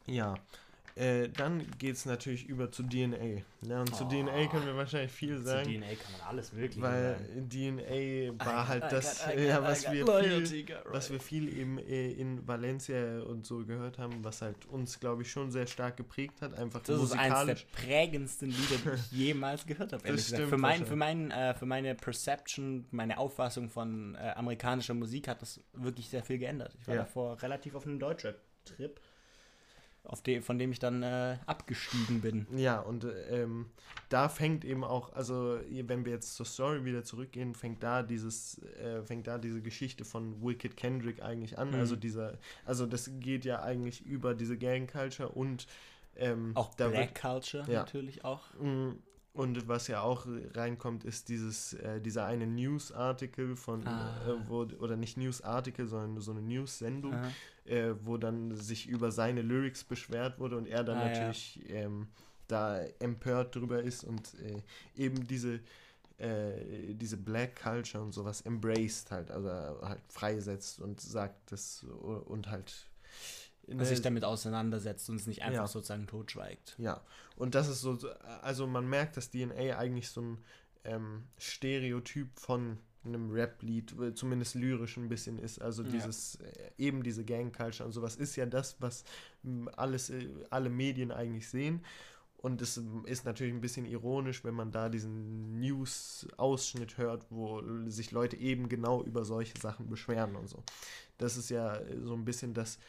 [0.05, 0.35] ja,
[0.99, 3.41] Äh, dann geht es natürlich über zu DNA.
[3.61, 4.09] Ja, und zu Oh.
[4.09, 5.63] DNA können wir wahrscheinlich viel Zu sagen.
[5.63, 7.49] DNA kann man alles wirklich Weil sagen.
[7.49, 11.77] DNA war halt I das, got- ja, was wir viel, got was wir viel eben
[11.77, 15.95] äh, in Valencia und so gehört haben, was halt uns, glaube ich, schon sehr stark
[15.95, 17.65] geprägt hat, einfach Das ist eines der musikalisch.
[17.71, 20.05] prägendsten Lieder, die ich jemals gehört habe.
[20.05, 20.39] ehrlich Das gesagt.
[20.41, 25.29] stimmt Für, mein, für, mein, äh, für meine Perception, meine Auffassung von äh, amerikanischer Musik
[25.29, 26.75] hat das wirklich sehr viel geändert.
[26.81, 27.01] Ich war Ja.
[27.03, 28.99] davor relativ auf einem Deutschrap-Trip,
[30.03, 32.47] auf de, von dem ich dann äh, abgestiegen bin.
[32.55, 33.67] Ja, und ähm,
[34.09, 38.61] da fängt eben auch, also wenn wir jetzt zur Story wieder zurückgehen, fängt da dieses,
[38.81, 41.69] äh, fängt da diese Geschichte von Wicked Kendrick eigentlich an.
[41.69, 41.75] Mhm.
[41.75, 45.67] Also dieser, also das geht ja eigentlich über diese Gang Culture und
[46.15, 47.79] ähm, Auch Black Culture ja.
[47.79, 48.53] natürlich auch.
[48.59, 48.91] Mm,
[49.31, 54.27] Und was ja auch reinkommt, ist dieses, äh, dieser eine News-Artikel von, Ah.
[54.27, 57.31] äh, wo, oder nicht News-Artikel, sondern so eine News-Sendung, Aha.
[57.65, 61.09] äh, wo dann sich über seine Lyrics beschwert wurde und er dann Ah, ja.
[61.09, 62.07] natürlich ähm,
[62.47, 64.61] da empört drüber ist und äh,
[64.95, 65.59] eben diese,
[66.17, 69.49] äh, diese Black Culture und sowas embraced halt, also
[69.87, 72.88] halt freisetzt und sagt das und halt
[73.85, 75.67] sich damit auseinandersetzt und es nicht einfach Ja.
[75.67, 76.75] sozusagen totschweigt.
[76.77, 77.01] Ja,
[77.35, 78.09] und das ist so, so-
[78.41, 80.37] also man merkt, dass DNA eigentlich so ein
[80.85, 85.61] ähm, Stereotyp von einem Rap-Lied, äh, zumindest lyrisch ein bisschen ist.
[85.61, 85.89] Also Ja.
[85.89, 89.03] dieses, äh, eben diese Gang-Culture und sowas ist ja das, was
[89.75, 91.83] alles, äh, alle Medien eigentlich sehen.
[92.37, 97.61] Und es ähm, ist natürlich ein bisschen ironisch, wenn man da diesen News-Ausschnitt hört, wo
[97.87, 100.63] sich Leute eben genau über solche Sachen beschweren und so.
[101.17, 102.79] Das ist ja so ein bisschen das,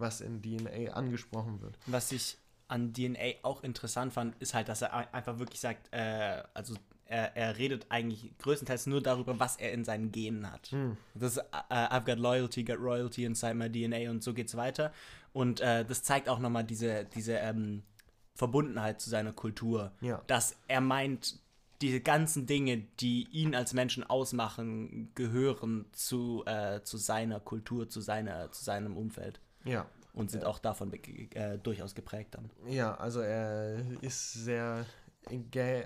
[0.00, 1.76] was in DNA angesprochen wird.
[1.86, 2.36] Was ich
[2.68, 6.74] an DNA auch interessant fand, ist halt, dass er ein- einfach wirklich sagt, äh, also
[7.04, 10.68] er, er redet eigentlich größtenteils nur darüber, was er in seinen Genen hat.
[10.68, 10.96] Hm.
[11.14, 14.92] Das ist, äh, I've got loyalty, got royalty inside my DNA und so geht's weiter.
[15.32, 17.82] Und äh, das zeigt auch nochmal diese, diese ähm,
[18.36, 19.92] Verbundenheit zu seiner Kultur.
[20.00, 20.22] Ja.
[20.28, 21.40] Dass er meint,
[21.82, 28.00] diese ganzen Dinge, die ihn als Menschen ausmachen, gehören zu, äh, zu seiner Kultur, zu,
[28.00, 29.40] seiner, zu seinem Umfeld.
[29.64, 29.86] Ja.
[30.12, 32.50] Und sind auch davon äh, durchaus geprägt dann.
[32.68, 34.84] Ja, also er ist sehr,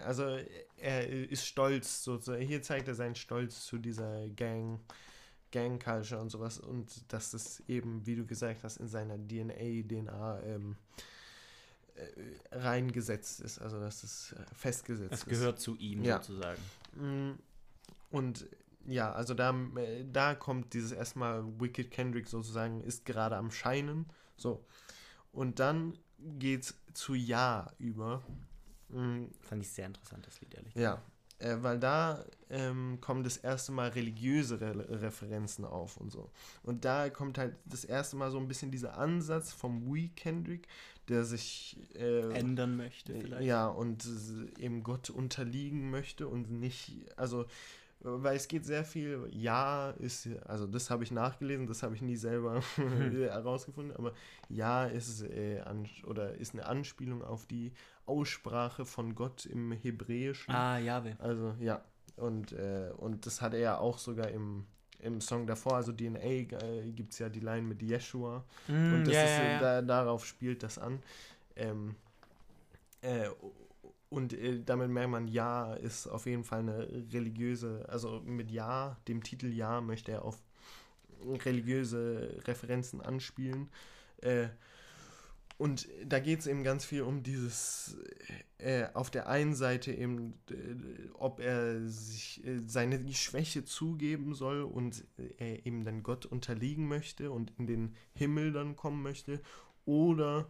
[0.04, 0.38] also
[0.78, 2.42] er ist stolz, sozusagen.
[2.42, 4.80] Hier zeigt er seinen Stolz zu dieser Gang,
[5.52, 9.82] Gang Culture und sowas und dass es eben, wie du gesagt hast, in seiner DNA,
[9.87, 10.76] DNA ähm,
[11.96, 15.28] äh, reingesetzt ist, also dass es äh, festgesetzt Es ist.
[15.28, 16.16] gehört zu ihm Ja.
[16.22, 16.60] sozusagen.
[16.96, 17.32] Mm,
[18.10, 18.46] Und
[18.87, 24.07] ja, also da, äh, da kommt dieses erstmal Wicked Kendrick sozusagen, ist gerade am Scheinen.
[24.37, 24.64] So.
[25.33, 28.23] Und dann geht's zu Ja über.
[28.88, 30.75] Mm, Fand ich sehr interessant, das Lied, ehrlich.
[30.75, 31.03] Ja,
[31.38, 36.31] äh, weil da ähm, kommen das erste Mal religiöse Re Referenzen auf und so.
[36.62, 40.68] Und da kommt halt das erste Mal so ein bisschen dieser Ansatz vom We Kendrick,
[41.09, 43.42] der sich äh, Ändern möchte vielleicht.
[43.42, 47.47] ja, und äh, eben Gott unterliegen möchte und nicht, also,
[48.04, 52.02] weil es geht sehr viel, ja, ist, also das habe ich nachgelesen, das habe ich
[52.02, 54.12] nie selber herausgefunden, aber
[54.48, 57.72] ja ist, äh, an, oder ist eine Anspielung auf die
[58.06, 60.54] Aussprache von Gott im Hebräischen.
[60.54, 61.16] Ah, Jahwe.
[61.18, 61.82] Also, ja,
[62.16, 64.66] und, äh, und das hat er ja auch sogar im,
[65.00, 68.44] im Song davor, also DNA äh, gibt es ja die Line mit Yeshua.
[68.90, 69.58] Und Mm, das ja, ist, ja, äh.
[69.58, 71.02] Da, darauf spielt das an.
[71.56, 71.94] Ähm,
[73.02, 73.28] äh,
[74.14, 78.96] und äh, damit merkt man, Ja ist auf jeden Fall eine religiöse, also mit Ja,
[79.09, 80.38] dem Titel Ja, möchte er auf
[81.44, 83.70] religiöse Referenzen anspielen.
[84.18, 84.48] Äh,
[85.57, 87.96] und da geht es eben ganz viel um dieses,
[88.59, 94.62] äh, auf der einen Seite eben, äh, ob er sich äh, seine Schwäche zugeben soll
[94.62, 99.40] und äh, er eben dann Gott unterliegen möchte und in den Himmel dann kommen möchte
[99.85, 100.48] oder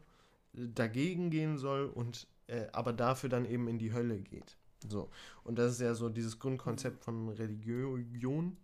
[0.53, 4.57] dagegen gehen soll und äh, aber dafür dann eben in die Hölle geht.
[4.88, 5.11] So.
[5.44, 8.57] Und das ist ja so dieses Grundkonzept von Religion.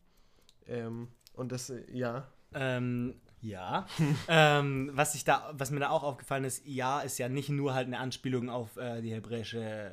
[0.66, 3.86] Ähm, und das, äh, ja, Ähm, ja.
[4.28, 7.74] ähm, was, ich da, was mir da auch aufgefallen ist, ja, ist ja nicht nur
[7.74, 9.92] halt eine Anspielung auf äh, die hebräische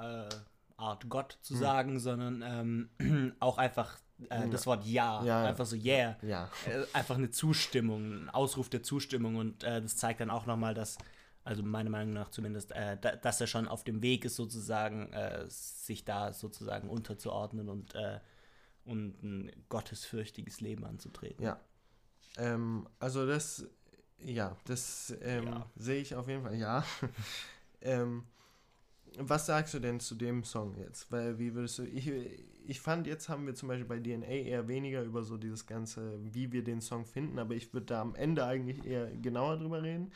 [0.00, 0.28] äh,
[0.76, 1.60] Art Gott zu Hm.
[1.60, 2.42] sagen, sondern
[3.00, 3.96] ähm, auch einfach
[4.28, 6.16] äh, das Wort ja, Ja, einfach so yeah.
[6.22, 10.46] ja, Äh, einfach eine Zustimmung, ein Ausruf der Zustimmung und äh, das zeigt dann auch
[10.46, 10.98] nochmal, dass,
[11.44, 15.12] also meiner Meinung nach zumindest, äh, da, dass er schon auf dem Weg ist, sozusagen,
[15.12, 18.20] äh, sich da sozusagen unterzuordnen und, äh,
[18.84, 21.44] und ein gottesfürchtiges Leben anzutreten.
[21.44, 21.60] ja.
[22.36, 23.66] Ähm, also das,
[24.18, 25.70] ja, das ähm, Ja.
[25.76, 26.84] sehe ich auf jeden Fall, ja.
[27.82, 28.24] ähm,
[29.18, 31.12] was sagst du denn zu dem Song jetzt?
[31.12, 32.10] Weil, wie würdest du, ich,
[32.66, 36.18] ich fand, jetzt haben wir zum Beispiel bei DNA eher weniger über so dieses ganze,
[36.34, 39.82] wie wir den Song finden, aber ich würde da am Ende eigentlich eher genauer drüber
[39.82, 40.12] reden.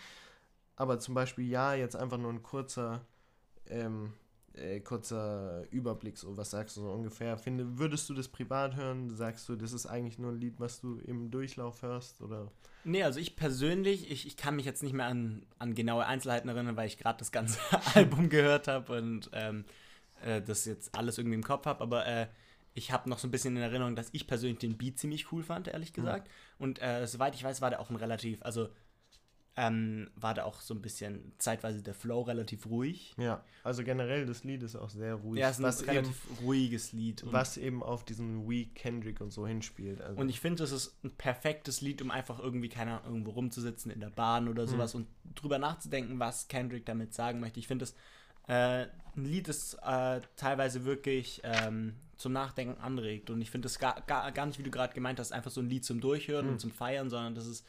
[0.78, 3.04] Aber zum Beispiel ja, jetzt einfach nur ein kurzer,
[3.66, 4.12] ähm,
[4.54, 7.36] äh, kurzer Überblick, so was sagst du so ungefähr?
[7.36, 9.10] Finde, würdest du das privat hören?
[9.10, 12.22] Sagst du, das ist eigentlich nur ein Lied, was du im Durchlauf hörst?
[12.22, 12.52] Oder?
[12.84, 16.48] Nee, also ich persönlich, ich, ich kann mich jetzt nicht mehr an, an genaue Einzelheiten
[16.48, 17.58] erinnern, weil ich gerade das ganze
[17.94, 19.64] Album gehört habe und ähm,
[20.22, 22.28] äh, das jetzt alles irgendwie im Kopf habe, aber äh,
[22.74, 25.42] ich habe noch so ein bisschen in Erinnerung, dass ich persönlich den Beat ziemlich cool
[25.42, 26.28] fand, ehrlich gesagt.
[26.28, 26.62] Mhm.
[26.62, 28.68] Und äh, soweit ich weiß, war der auch ein relativ, also
[29.58, 33.12] ähm, war da auch so ein bisschen zeitweise der Flow relativ ruhig.
[33.18, 35.40] Ja, also generell das Lied ist auch sehr ruhig.
[35.40, 37.24] Ja, es ist ein was relativ eben, ruhiges Lied.
[37.26, 40.00] was eben auf diesen Weak Kendrick und so hinspielt.
[40.00, 40.20] Also.
[40.20, 43.90] Und ich finde, es ist ein perfektes Lied, um einfach irgendwie, keine Ahnung, irgendwo rumzusitzen
[43.90, 44.68] in der Bahn oder hm.
[44.68, 45.00] sowas mhm.
[45.00, 47.58] und drüber nachzudenken, was Kendrick damit sagen möchte.
[47.58, 47.96] Ich finde es
[48.46, 53.28] äh, ein Lied, das äh, teilweise wirklich ähm, zum Nachdenken anregt.
[53.28, 55.60] Und ich finde es gar, gar, gar nicht, wie du gerade gemeint hast, einfach so
[55.60, 56.52] ein Lied zum Durchhören mhm.
[56.52, 57.66] und zum Feiern, sondern das ist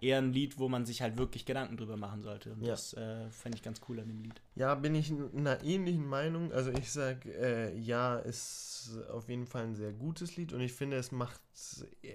[0.00, 2.52] eher ein Lied, wo man sich halt wirklich Gedanken drüber machen sollte.
[2.52, 2.70] Und ja.
[2.70, 4.40] das äh, fände ich ganz cool an dem Lied.
[4.54, 6.52] Ja, bin ich in einer ähnlichen Meinung.
[6.52, 10.72] Also ich sage, äh, ja, ist auf jeden Fall ein sehr gutes Lied und ich
[10.72, 11.40] finde, es macht,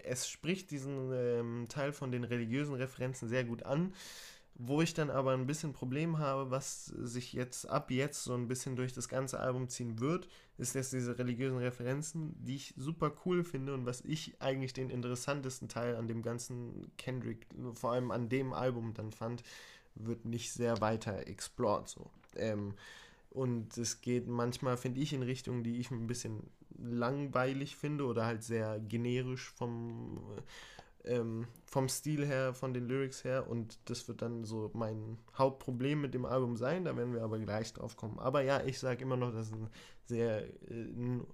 [0.03, 3.93] es spricht diesen ähm, Teil von den religiösen Referenzen sehr gut an.
[4.63, 8.47] Wo ich dann aber ein bisschen Problem habe, was sich jetzt ab jetzt so ein
[8.47, 10.27] bisschen durch das ganze Album ziehen wird,
[10.59, 14.91] ist jetzt diese religiösen Referenzen, die ich super cool finde und was ich eigentlich den
[14.91, 19.41] interessantesten Teil an dem ganzen Kendrick, vor allem an dem Album dann fand,
[19.95, 22.11] wird nicht sehr weiter explored so.
[22.35, 22.75] Ähm,
[23.31, 28.27] und es geht manchmal, finde ich, in Richtungen, die ich ein bisschen langweilig finde oder
[28.27, 30.21] halt sehr generisch vom
[31.05, 36.01] ähm, vom Stil her, von den Lyrics her und das wird dann so mein Hauptproblem
[36.01, 38.19] mit dem Album sein, da werden wir aber gleich drauf kommen.
[38.19, 39.69] Aber ja, ich sage immer noch, dass es ein
[40.05, 40.87] sehr äh,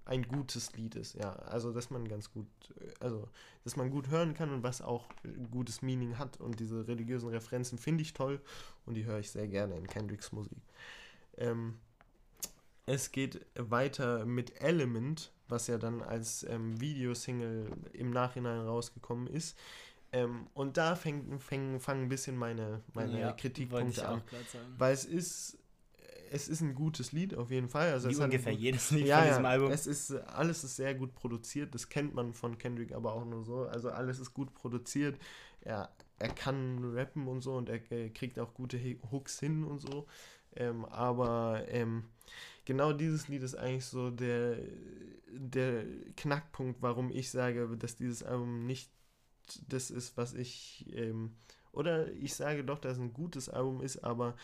[0.06, 2.48] ein gutes Lied ist, ja, also dass man ganz gut,
[2.80, 3.28] äh, also
[3.64, 5.06] dass man gut hören kann und was auch
[5.52, 8.40] gutes Meaning hat und diese religiösen Referenzen finde ich toll
[8.86, 10.60] und die höre ich sehr gerne in Kendricks Musik.
[11.38, 11.76] Ähm,
[12.88, 19.58] es geht weiter mit Element, was ja dann als ähm, Videosingle im Nachhinein rausgekommen ist.
[20.14, 24.22] Ähm, und da fängt, fäng, fangen ein bisschen meine, meine ja, Kritikpunkte an.
[24.78, 25.58] Weil es ist,
[26.32, 27.92] es ist ein gutes Lied auf jeden Fall.
[27.92, 29.72] Also Wie ungefähr gut, jedes Lied ja, von diesem ja, Album.
[29.72, 31.76] Es ist, alles ist sehr gut produziert.
[31.76, 33.64] Das kennt man von Kendrick aber auch nur so.
[33.64, 35.20] Also alles ist gut produziert.
[35.60, 38.80] Er, er kann rappen und so und er, er kriegt auch gute
[39.12, 40.08] Hooks hin und so.
[40.56, 42.06] Ähm, aber ähm,
[42.68, 44.58] genau dieses Lied ist eigentlich so der,
[45.32, 45.86] der
[46.18, 48.92] Knackpunkt, warum ich sage, dass dieses Album nicht
[49.70, 51.32] das ist, was ich, ähm,
[51.72, 54.36] oder ich sage doch, dass es ein gutes Album ist, aber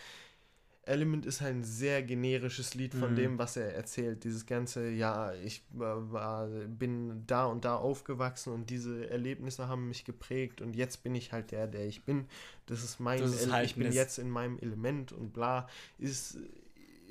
[0.83, 3.15] Element ist halt ein sehr generisches Lied von mhm.
[3.15, 4.23] dem, was er erzählt.
[4.23, 10.05] Dieses ganze, ja, ich war, bin da und da aufgewachsen und diese Erlebnisse haben mich
[10.05, 12.25] geprägt und jetzt bin ich halt der, der ich bin.
[12.67, 15.67] Das ist mein, das ist halt ich bin jetzt in meinem Element und bla.
[15.97, 16.37] Ist,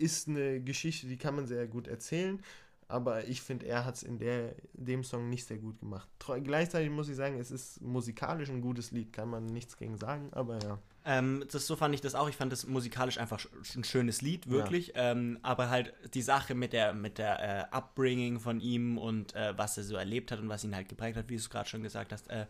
[0.03, 2.43] ist eine Geschichte, die kann man sehr gut erzählen,
[2.89, 6.09] aber ich finde, er hat es in der, dem Song nicht sehr gut gemacht.
[6.45, 10.29] Gleichzeitig muss ich sagen, es ist musikalisch ein gutes Lied, kann man nichts gegen sagen,
[10.33, 10.79] aber ja.
[11.05, 12.29] Ähm, das, so fand ich das auch.
[12.29, 14.89] Ich fand das musikalisch einfach ein schönes Lied, wirklich.
[14.89, 15.13] Ja.
[15.13, 19.57] Ähm, aber halt die Sache mit der, mit der äh, Upbringing von ihm und äh,
[19.57, 21.69] was er so erlebt hat und was ihn halt geprägt hat, wie du es gerade
[21.69, 22.47] schon gesagt hast, äh,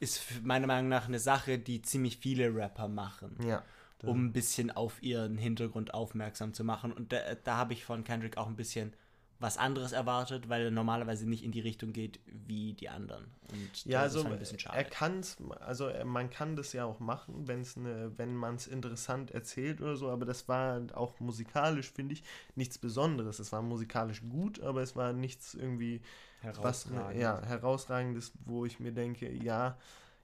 [0.00, 3.36] ist meiner Meinung nach eine Sache, die ziemlich viele Rapper machen.
[3.46, 3.62] Ja
[4.02, 6.92] um ein bisschen auf ihren Hintergrund aufmerksam zu machen.
[6.92, 8.92] Und da, da habe ich von Kendrick auch ein bisschen
[9.38, 13.26] was anderes erwartet, weil er normalerweise nicht in die Richtung geht wie die anderen.
[13.50, 14.76] Und ja, also halt ein bisschen schade.
[14.78, 15.22] er kann
[15.60, 19.96] also man kann das ja auch machen, wenn's ne, wenn man es interessant erzählt oder
[19.96, 22.22] so, aber das war auch musikalisch, finde ich,
[22.54, 23.38] nichts Besonderes.
[23.38, 26.00] Es war musikalisch gut, aber es war nichts irgendwie
[26.40, 27.08] Herausragend.
[27.08, 29.76] was ja, herausragendes, wo ich mir denke, ja,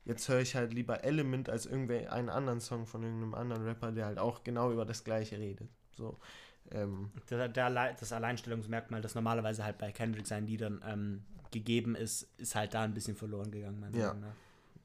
[0.05, 4.07] jetzt höre ich halt lieber Element als einen anderen Song von irgendeinem anderen Rapper, der
[4.07, 5.69] halt auch genau über das gleiche redet.
[5.97, 6.19] So.
[6.71, 12.29] Ähm, der, der, das Alleinstellungsmerkmal, das normalerweise halt bei Kendrick seinen Liedern ähm, gegeben ist,
[12.39, 14.09] ist halt da ein bisschen verloren gegangen, meiner ja.
[14.09, 14.35] Meinung nach.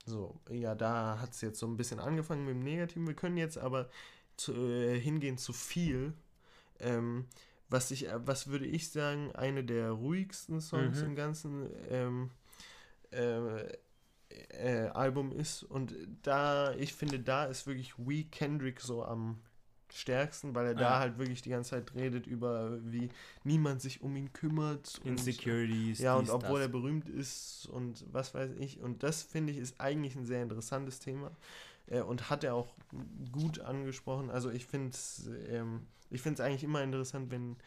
[0.05, 3.07] So, ja, da hat es jetzt so ein bisschen angefangen mit dem Negativen.
[3.07, 3.89] Wir können jetzt aber
[4.37, 6.13] zu, äh, hingehen zu viel.
[6.79, 7.25] Ähm,
[7.69, 11.07] was ich, was würde ich sagen, eine der ruhigsten Songs mhm.
[11.07, 12.31] im ganzen ähm,
[13.11, 13.65] äh,
[14.29, 15.63] äh, Album ist.
[15.63, 19.39] Und da, ich finde, da ist wirklich We Kendrick so am
[19.93, 20.79] stärksten, weil er ja.
[20.79, 23.09] da halt wirklich die ganze Zeit redet über, wie
[23.43, 24.99] niemand sich um ihn kümmert.
[25.03, 25.99] Insecurities.
[25.99, 26.67] Und, ja, und obwohl das.
[26.67, 28.81] er berühmt ist und was weiß ich.
[28.81, 31.31] Und das finde ich ist eigentlich ein sehr interessantes Thema.
[31.87, 32.75] Äh, und hat er auch
[33.31, 34.29] gut angesprochen.
[34.29, 37.57] Also ich finde es ähm, ich eigentlich immer interessant, wenn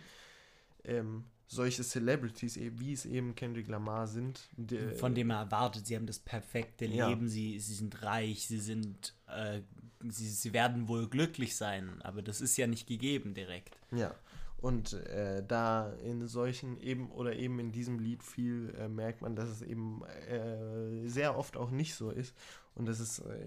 [0.85, 4.49] ähm, solche Celebrities, e- wie es eben Kendrick Lamar sind.
[4.57, 7.09] der- Von dem er erwartet, sie haben das perfekte Ja.
[7.09, 9.61] Leben, sie, sie sind reich, sie sind, äh,
[10.09, 13.77] sie, sie werden wohl glücklich sein, aber das ist ja nicht gegeben direkt.
[13.91, 14.15] Ja.
[14.59, 19.35] Und äh, da in solchen eben oder eben in diesem Lied viel äh, merkt man,
[19.35, 22.33] dass es eben äh, sehr oft auch nicht so ist.
[22.77, 23.47] Und das ist, äh,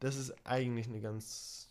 [0.00, 1.67] das ist eigentlich eine ganz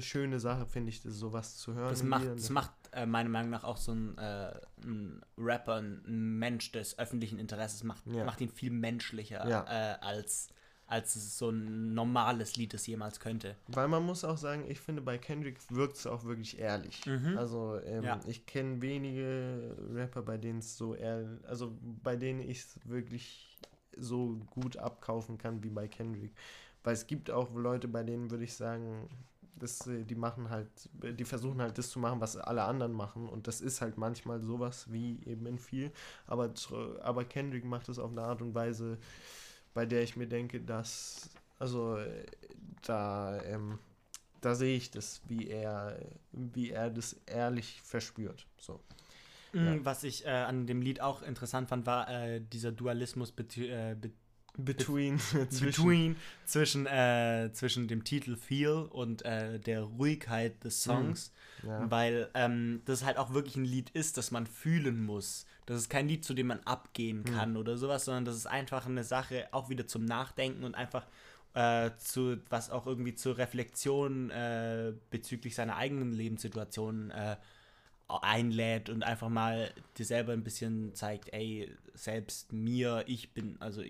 [0.00, 1.90] schöne Sache, finde ich, das sowas zu hören.
[1.90, 6.38] Das macht, das macht äh, meiner Meinung nach auch so ein, äh, ein Rapper, ein
[6.38, 8.24] Mensch des öffentlichen Interesses, macht, Ja.
[8.24, 9.64] macht ihn viel menschlicher, Ja.
[9.68, 10.48] äh, als,
[10.86, 13.56] als es so ein normales Lied es jemals könnte.
[13.68, 17.04] Weil man muss auch sagen, ich finde, bei Kendrick wirkt es auch wirklich ehrlich.
[17.06, 17.36] Mhm.
[17.38, 18.20] Also ähm, Ja.
[18.26, 23.58] ich kenne wenige Rapper, bei denen es so ehrlich, also bei denen ich es wirklich
[23.96, 26.32] so gut abkaufen kann wie bei Kendrick.
[26.84, 29.08] Weil es gibt auch Leute, bei denen würde ich sagen,
[29.56, 33.28] das, äh, die machen halt, die versuchen halt das zu machen, was alle anderen machen.
[33.28, 35.90] Und das ist halt manchmal sowas wie eben in viel.
[36.26, 36.52] Aber,
[37.02, 38.98] aber Kendrick macht es auf eine Art und Weise,
[39.74, 42.24] bei der ich mir denke, dass, also äh,
[42.86, 43.78] da, ähm,
[44.40, 45.98] da sehe ich das, wie er,
[46.32, 48.46] wie er das ehrlich verspürt.
[48.58, 48.80] So.
[49.52, 53.68] Mhm, Was ich äh, an dem Lied auch interessant fand, war äh, dieser Dualismus betü-
[53.70, 53.96] äh,
[54.56, 55.18] Between,
[55.50, 61.32] zwischen, between zwischen, äh, zwischen dem Titel Feel und äh, der Ruhigkeit des Songs.
[61.62, 61.90] ja.
[61.90, 65.46] Weil ähm, das halt auch wirklich ein Lied ist, das man fühlen muss.
[65.66, 68.86] Das ist kein Lied, zu dem man abgehen kann oder sowas, sondern das ist einfach
[68.86, 71.06] eine Sache auch wieder zum Nachdenken und einfach
[71.54, 77.36] äh, zu, was auch irgendwie zur Reflexion äh, bezüglich seiner eigenen Lebenssituation äh,
[78.08, 83.82] einlädt und einfach mal dir selber ein bisschen zeigt, ey, selbst mir, ich bin, also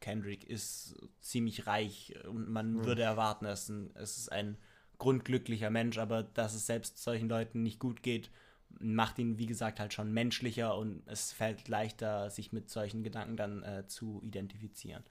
[0.00, 4.56] Kendrick ist ziemlich reich und man würde erwarten, dass ein, es ist ein
[4.98, 8.30] grundglücklicher Mensch, aber dass es selbst solchen Leuten nicht gut geht,
[8.78, 13.36] macht ihn, wie gesagt, halt schon menschlicher und es fällt leichter, sich mit solchen Gedanken
[13.36, 15.02] dann äh, zu identifizieren.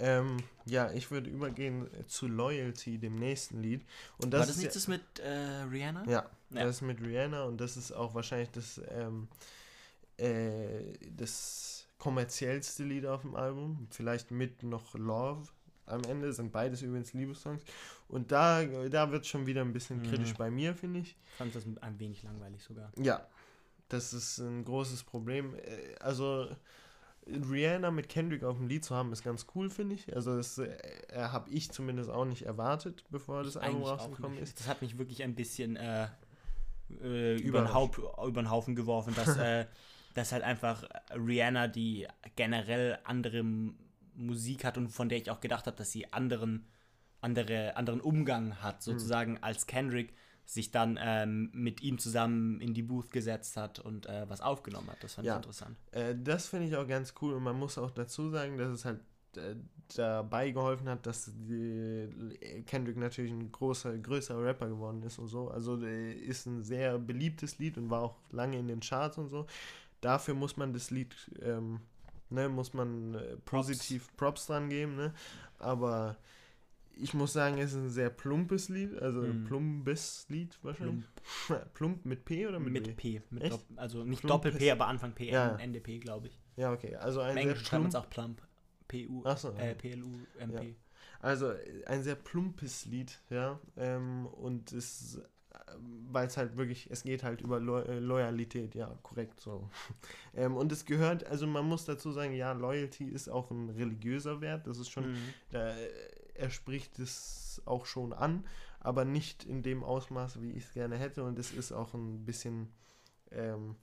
[0.00, 3.84] Ähm, ja, ich würde übergehen zu Loyalty, dem nächsten Lied.
[4.18, 5.28] Und das War das ist nicht das mit äh,
[5.70, 6.04] Rihanna?
[6.06, 6.64] ja, Ja.
[6.64, 9.28] das ist mit Rihanna und das ist auch wahrscheinlich das, ähm,
[10.16, 13.86] äh, das kommerziellste Lied auf dem Album.
[13.90, 15.48] Vielleicht mit noch Love
[15.86, 17.62] am Ende, sind beides übrigens Liebessongs.
[18.08, 20.38] Und da, da wird schon wieder ein bisschen kritisch Mhm.
[20.38, 21.16] bei mir, finde ich.
[21.32, 22.92] Ich fand das ein wenig langweilig sogar.
[22.96, 23.26] Ja,
[23.88, 25.54] das ist ein großes Problem.
[25.56, 26.48] Äh, Also
[27.26, 30.14] Rihanna mit Kendrick auf dem Lied zu haben, ist ganz cool, finde ich.
[30.14, 30.76] Also das äh,
[31.14, 34.58] habe ich zumindest auch nicht erwartet, bevor das Album rausgekommen ist.
[34.58, 36.08] Das hat mich wirklich ein bisschen äh,
[37.02, 37.72] äh, über, den.
[37.72, 39.66] Haupt, über den Haufen geworfen, dass, äh,
[40.14, 42.06] dass halt einfach Rihanna, die
[42.36, 43.44] generell andere
[44.14, 46.66] Musik hat und von der ich auch gedacht habe, dass sie anderen,
[47.20, 48.62] andere, anderen Umgang Hm.
[48.62, 53.78] hat, sozusagen als Kendrick sich dann ähm, mit ihm zusammen in die Booth gesetzt hat
[53.78, 55.02] und äh, was aufgenommen hat.
[55.04, 55.34] Das fand Ja.
[55.34, 55.76] ich interessant.
[55.92, 58.84] Äh, das finde ich auch ganz cool und man muss auch dazu sagen, dass es
[58.84, 59.00] halt
[59.36, 59.54] äh,
[59.96, 62.08] dabei geholfen hat, dass die,
[62.66, 65.48] Kendrick natürlich ein großer, größerer Rapper geworden ist und so.
[65.50, 69.28] Also äh, ist ein sehr beliebtes Lied und war auch lange in den Charts und
[69.28, 69.46] so.
[70.00, 71.80] Dafür muss man das Lied, ähm,
[72.30, 75.12] ne, muss man äh, positiv Props dran geben, ne?
[75.58, 76.16] Aber
[76.96, 79.44] ich muss sagen, es ist ein sehr plumpes Lied, also Mhm.
[79.44, 81.04] plumpes Lied wahrscheinlich.
[81.74, 82.96] Plump, mit P oder mit, Mit?
[82.96, 83.22] P.
[83.30, 83.52] Mit Echt?
[83.52, 85.56] Dopp also nicht Plump Doppel-P, ist- aber Anfang P, Ja.
[85.56, 86.38] Ende P, glaube ich.
[86.56, 86.96] Ja, okay.
[86.96, 88.42] Also ein Im sehr Englischen schreibt man es plump, auch Plump.
[88.88, 89.74] P-U, so, äh.
[89.74, 90.68] P-L-U-M-P.
[90.68, 90.74] Ja.
[91.20, 91.52] Also
[91.86, 93.60] ein sehr plumpes Lied, ja.
[93.76, 95.20] Ähm, und es,
[96.10, 99.68] weil es halt wirklich, es geht halt über Lo äh, Loyalität, ja, korrekt so.
[100.34, 104.40] ähm, und es gehört, also man muss dazu sagen, ja, Loyalty ist auch ein religiöser
[104.40, 105.16] Wert, das ist schon, Mhm.
[105.50, 105.74] da,
[106.40, 108.44] er spricht es auch schon an,
[108.80, 111.22] aber nicht in dem Ausmaß, wie ich es gerne hätte.
[111.24, 112.72] Und es ist auch ein bisschen,
[113.30, 113.76] ähm,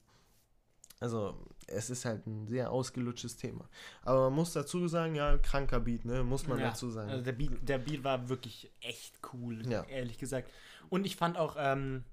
[1.00, 3.68] also es ist halt ein sehr ausgelutschtes Thema.
[4.02, 6.24] Aber man muss dazu sagen, ja, kranker Beat, ne?
[6.24, 7.10] Muss man Ja, dazu sagen.
[7.10, 9.84] Also der, Beat, der Beat war wirklich echt cool, Ja.
[9.84, 10.50] ehrlich gesagt.
[10.88, 12.04] Und ich fand auch, ähm,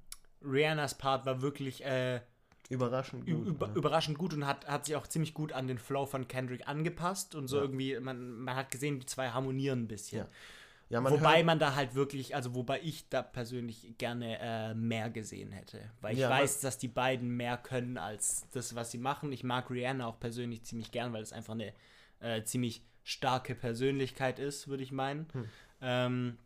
[0.44, 2.22] Rihannas Part war wirklich äh,
[2.70, 3.48] Überraschend gut.
[3.48, 3.74] über, ne?
[3.76, 7.36] überraschend gut und hat, hat sich auch ziemlich gut an den Flow von Kendrick angepasst
[7.36, 7.62] und so Ja.
[7.64, 10.20] irgendwie, man, man hat gesehen, die zwei harmonieren ein bisschen.
[10.20, 10.30] Ja.
[10.90, 15.10] Ja, man wobei man da halt wirklich, also wobei ich da persönlich gerne äh, mehr
[15.10, 15.90] gesehen hätte.
[16.02, 19.32] Weil ich Ja, weiß, dass die beiden mehr können als das, was sie machen.
[19.32, 21.74] Ich mag Rihanna auch persönlich ziemlich gern, weil es einfach eine
[22.20, 25.28] äh, ziemlich starke Persönlichkeit ist, würde ich meinen.
[25.34, 25.50] Hm.
[25.82, 26.38] Ähm,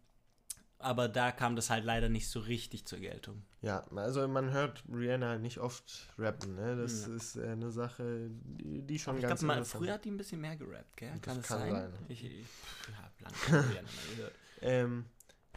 [0.80, 3.44] aber da kam das halt leider nicht so richtig zur Geltung.
[3.62, 6.76] ja, also man hört Rihanna halt nicht oft rappen, ne?
[6.78, 7.13] Das Ja.
[7.15, 10.18] ist eine Sache, die, die schon Ich ganz glaube, mal interessant früher hat die ein
[10.18, 11.12] bisschen mehr gerappt, gell?
[11.12, 11.72] Das Kann das kann sein?
[11.72, 11.92] sein.
[12.08, 12.46] Ich, ich
[12.98, 13.36] habe lange
[13.70, 14.34] Rihanna mehr gehört.
[14.62, 15.06] Ähm,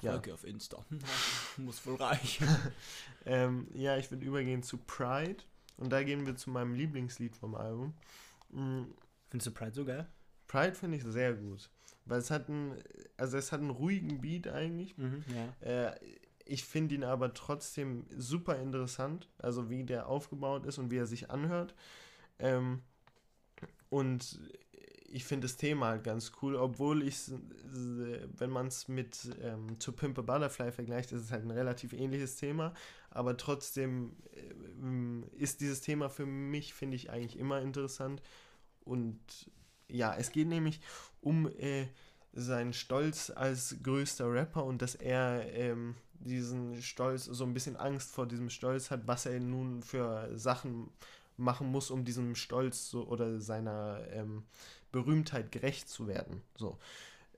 [0.02, 0.12] ja.
[0.12, 0.84] Folge auf Insta.
[1.56, 2.46] Muss wohl reichen.
[3.24, 5.44] Ähm, ja, ich würde übergehen zu Pride.
[5.76, 7.94] und da gehen wir zu meinem Lieblingslied vom Album.
[8.50, 8.82] Mm,
[9.30, 10.08] Findest du Pride so geil?
[10.48, 11.70] Pride finde ich sehr gut,
[12.04, 12.74] weil es hat einen,
[13.16, 14.96] also es hat einen ruhigen Beat eigentlich.
[14.96, 15.66] Mhm, ja.
[15.68, 15.94] Äh,
[16.44, 21.06] ich finde ihn aber trotzdem super interessant, also wie der aufgebaut ist und wie er
[21.06, 21.74] sich anhört.
[22.38, 22.82] Ähm,
[23.90, 24.40] und
[25.12, 27.30] ich finde das Thema halt ganz cool, obwohl ich,
[27.62, 31.92] wenn man es mit ähm, To Pimp a Butterfly vergleicht, ist es halt ein relativ
[31.92, 32.72] ähnliches Thema,
[33.10, 38.22] aber trotzdem äh, ist dieses Thema für mich, finde ich, eigentlich immer interessant.
[38.84, 39.20] Und
[39.88, 40.80] ja, es geht nämlich
[41.22, 41.86] um äh,
[42.34, 48.10] seinen Stolz als größter Rapper und dass er ähm, diesen Stolz, so ein bisschen Angst
[48.10, 50.90] vor diesem Stolz hat, was er nun für Sachen
[51.36, 54.44] machen muss, um diesem Stolz so, oder seiner ähm,
[54.92, 56.42] Berühmtheit gerecht zu werden.
[56.56, 56.78] So.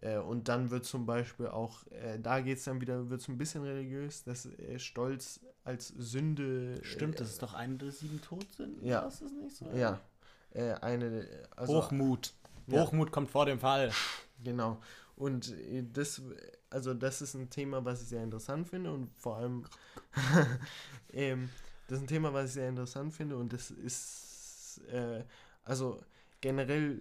[0.01, 3.29] Äh, und dann wird zum Beispiel auch, äh, da geht es dann wieder, wird es
[3.29, 6.79] ein bisschen religiös, dass äh, Stolz als Sünde.
[6.83, 8.87] Stimmt, das ist doch eine der sieben Todsünden.
[8.87, 9.01] Ja.
[9.01, 9.67] Ist das nicht so?
[9.75, 10.01] Ja.
[10.53, 11.27] Äh, eine.
[11.57, 12.35] Also, Hochmut.
[12.67, 12.83] Ja.
[12.83, 13.91] Hochmut kommt vor dem Fall.
[14.43, 14.81] Genau.
[15.17, 15.55] Und
[15.93, 16.23] das,
[16.71, 19.65] also das ist ein Thema, was ich sehr interessant finde und vor allem,
[21.13, 21.51] ähm,
[21.87, 25.23] das ist ein Thema, was ich sehr interessant finde und das ist, äh,
[25.63, 26.01] also
[26.41, 26.99] generell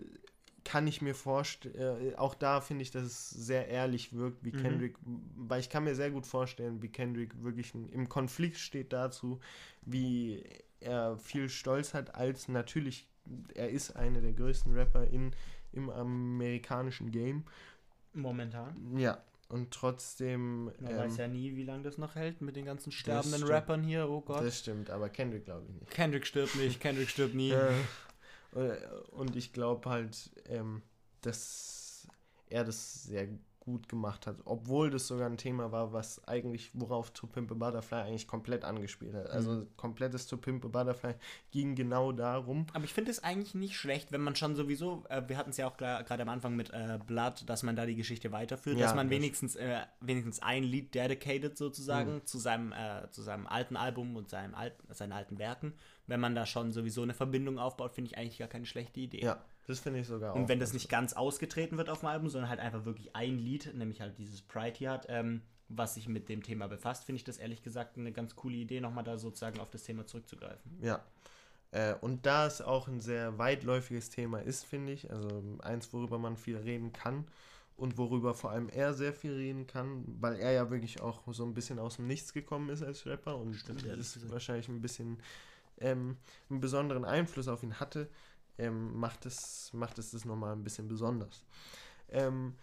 [0.63, 4.51] kann ich mir vorstellen, äh, auch da finde ich, dass es sehr ehrlich wirkt, wie
[4.51, 4.61] Mhm.
[4.61, 8.93] Kendrick, weil ich kann mir sehr gut vorstellen, wie Kendrick wirklich ein, im Konflikt steht
[8.93, 9.39] dazu,
[9.81, 10.43] wie
[10.79, 13.07] er viel Stolz hat, als natürlich,
[13.53, 15.35] er ist einer der größten Rapper in,
[15.71, 17.45] im amerikanischen Game.
[18.13, 18.97] Momentan.
[18.97, 20.65] Ja, und trotzdem.
[20.65, 23.43] Man ähm, weiß ja nie, wie lange das noch hält mit den ganzen sterbenden.
[23.43, 24.09] Rappern hier.
[24.09, 24.43] Oh Gott.
[24.43, 25.91] Das stimmt, aber Kendrick glaube ich nicht.
[25.91, 27.53] Kendrick stirbt nicht, Kendrick stirbt nie.
[29.11, 30.81] Und ich glaube halt, ähm,
[31.21, 32.07] dass
[32.49, 33.27] er das sehr
[33.63, 37.55] gut gemacht hat, obwohl das sogar ein Thema war, was eigentlich, worauf To Pimp a
[37.55, 39.29] Butterfly eigentlich komplett angespielt hat.
[39.29, 39.67] Also Mhm.
[39.77, 41.15] komplettes To Pimp a Butterfly
[41.51, 42.67] ging genau darum.
[42.73, 45.57] Aber ich finde es eigentlich nicht schlecht, wenn man schon sowieso, äh, wir hatten es
[45.57, 48.85] ja auch gerade am Anfang mit äh, Blood, dass man da die Geschichte weiterführt, Ja,
[48.87, 53.77] dass man wenigstens, äh, wenigstens ein Lied dedicated sozusagen zu, seinem, äh, zu seinem alten
[53.77, 55.73] Album und seinem alten, seinen alten Werken.
[56.05, 59.21] Wenn man da schon sowieso eine Verbindung aufbaut, finde ich eigentlich gar keine schlechte Idee.
[59.23, 60.35] Ja, das finde ich sogar auch.
[60.35, 63.37] Und wenn das nicht ganz ausgetreten wird auf dem Album, sondern halt einfach wirklich ein
[63.37, 67.17] Lied, nämlich halt dieses Pride hier hat, ähm, was sich mit dem Thema befasst, finde
[67.17, 70.77] ich das ehrlich gesagt eine ganz coole Idee, nochmal da sozusagen auf das Thema zurückzugreifen.
[70.81, 71.03] Ja.
[71.71, 76.19] Äh, und da es auch ein sehr weitläufiges Thema ist, finde ich, also eins, worüber
[76.19, 77.25] man viel reden kann
[77.75, 81.43] und worüber vor allem er sehr viel reden kann, weil er ja wirklich auch so
[81.43, 84.31] ein bisschen aus dem Nichts gekommen ist als Rapper und Stimmt, das gesagt.
[84.31, 85.17] wahrscheinlich ein bisschen
[85.79, 86.17] ähm,
[86.49, 88.07] einen besonderen Einfluss auf ihn hatte,
[88.57, 91.43] ähm, macht, es, macht es das nochmal ein bisschen besonders.
[92.09, 92.55] Ähm,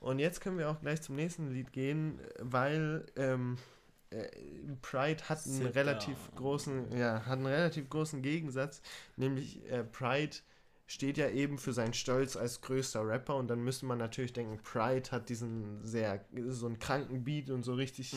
[0.00, 3.58] und jetzt können wir auch gleich zum nächsten Lied gehen, weil ähm,
[4.10, 4.28] äh,
[4.82, 6.36] Pride hat einen Sit relativ down.
[6.36, 8.80] großen, ja, hat einen relativ großen Gegensatz,
[9.16, 10.36] nämlich äh, Pride
[10.86, 14.58] steht ja eben für seinen Stolz als größter Rapper und dann müsste man natürlich denken,
[14.64, 18.12] Pride hat diesen sehr, so einen kranken Beat und so richtig,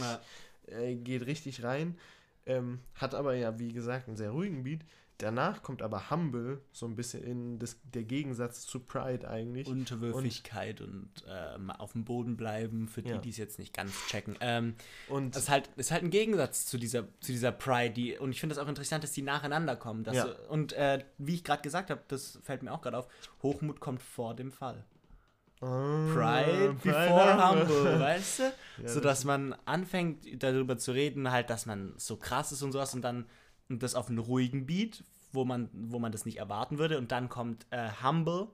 [0.66, 2.00] äh, geht richtig rein,
[2.48, 4.82] ähm, hat aber ja, wie gesagt, einen sehr ruhigen Beat.
[5.24, 9.68] Danach kommt aber Humble, so ein bisschen in das, der Gegensatz zu Pride eigentlich.
[9.68, 13.18] Unterwürfigkeit und, ähm, auf dem Boden bleiben, für die, Ja.
[13.20, 14.36] die es jetzt nicht ganz checken.
[14.42, 14.76] Ähm,
[15.08, 18.32] und das ist halt, ist halt ein Gegensatz zu dieser, zu dieser Pride, die, und
[18.32, 20.04] ich finde es auch interessant, dass die nacheinander kommen.
[20.12, 20.26] Ja.
[20.26, 23.08] so- und äh, wie ich gerade gesagt habe, das fällt mir auch gerade auf,
[23.42, 24.84] Hochmut kommt vor dem Fall.
[25.62, 28.44] Ah, Pride before humble, weißt du?
[28.84, 32.74] Ja, so dass man anfängt darüber zu reden, halt, dass man so krass ist und
[32.74, 33.26] sowas und dann
[33.70, 37.12] und das auf einen ruhigen Beat, wo man, wo man das nicht erwarten würde und
[37.12, 38.48] dann kommt äh, Humble,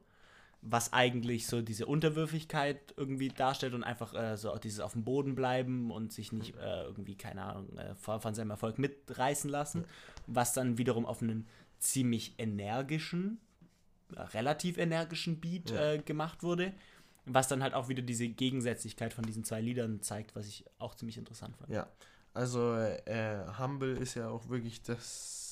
[0.62, 5.36] was eigentlich so diese Unterwürfigkeit irgendwie darstellt und einfach äh, so dieses auf dem Boden
[5.36, 9.86] bleiben und sich nicht äh, irgendwie, keine Ahnung, äh, von von seinem Erfolg mitreißen lassen,
[10.28, 13.40] was dann wiederum auf einen ziemlich energischen,
[14.16, 15.94] äh, relativ energischen Beat Ja.
[15.94, 16.74] äh, gemacht wurde.
[17.26, 20.96] Was dann halt auch wieder diese Gegensätzlichkeit von diesen zwei Liedern zeigt, was ich auch
[20.96, 21.70] ziemlich interessant fand.
[21.72, 21.88] Ja,
[22.34, 22.76] also
[23.60, 25.49] Humble ist ja auch wirklich das.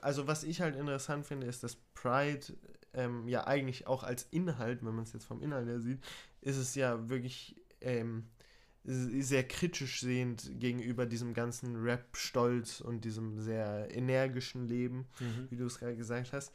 [0.00, 2.46] Also was ich halt interessant finde, ist, dass Pride
[2.94, 6.00] ähm, ja eigentlich auch als Inhalt, wenn man es jetzt vom Inhalt her sieht,
[6.40, 8.26] ist es ja wirklich ähm,
[8.84, 15.06] sehr kritisch sehend gegenüber diesem ganzen Rap-Stolz und diesem sehr energischen Leben
[15.50, 16.52] wie du es gerade gesagt hast,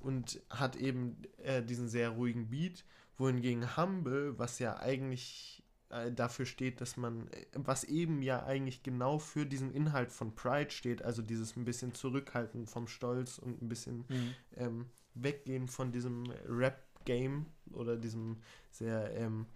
[0.00, 2.84] und hat eben äh, diesen sehr ruhigen Beat,
[3.18, 5.61] wohingegen Humble, was ja eigentlich
[6.10, 10.70] dafür steht, dass man, äh, was eben ja eigentlich genau für diesen Inhalt von Pride
[10.70, 14.34] steht, also dieses ein bisschen Zurückhalten vom Stolz und ein bisschen Mhm.
[14.56, 18.38] ähm, weggehen von diesem Rap-Game oder diesem
[18.70, 19.46] sehr, ähm,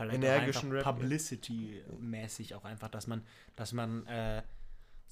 [0.00, 0.84] Energischen Rap.
[0.84, 3.22] Publicity-mäßig auch einfach, dass man,
[3.56, 4.42] dass man äh,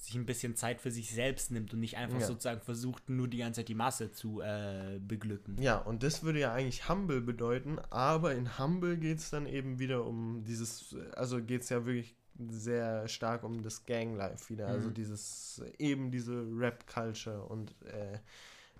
[0.00, 2.26] sich ein bisschen Zeit für sich selbst nimmt und nicht einfach Ja.
[2.26, 5.60] sozusagen versucht, nur die ganze Zeit die Masse zu äh, beglücken.
[5.60, 9.78] Ja, und das würde ja eigentlich Humble bedeuten, aber in Humble geht es dann eben
[9.78, 12.14] wieder um dieses, also geht es ja wirklich
[12.48, 14.94] sehr stark um das Ganglife wieder, also Mhm.
[14.94, 18.18] dieses, eben diese Rap-Culture und äh,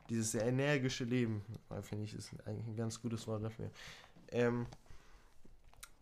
[0.09, 1.43] dieses sehr energische Leben,
[1.83, 3.71] finde ich, ist eigentlich ein ganz gutes Wort dafür.
[4.33, 4.67] Ähm,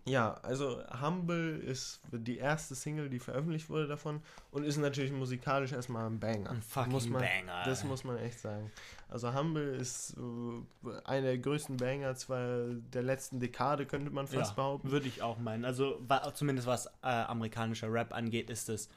[0.09, 5.73] ja, also Humble ist die erste Single, die veröffentlicht wurde davon und ist natürlich musikalisch
[5.73, 6.51] erstmal ein Banger.
[6.51, 7.63] Ein fucking muss man, Banger.
[7.65, 8.71] Das muss man echt sagen.
[9.09, 14.51] Also Humble ist äh, einer der größten Banger zwar der letzten Dekade, könnte man fast
[14.51, 14.91] ja, behaupten.
[14.91, 15.65] Würde ich auch meinen.
[15.65, 18.89] Also wa zumindest was äh, amerikanischer Rap angeht, ist es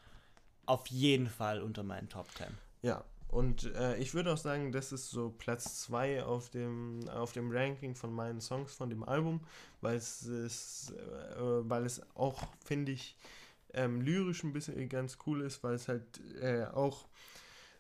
[0.66, 2.48] auf jeden Fall unter meinen Top 10.
[2.82, 7.32] Ja, und äh, ich würde auch sagen, das ist so Platz 2 auf dem, auf
[7.32, 9.40] dem Ranking von meinen Songs von dem Album,
[9.80, 13.16] weil es ist, äh, weil es auch, finde ich,
[13.74, 16.04] ähm, lyrisch ein bisschen ganz cool ist, weil es halt
[16.42, 17.08] äh, auch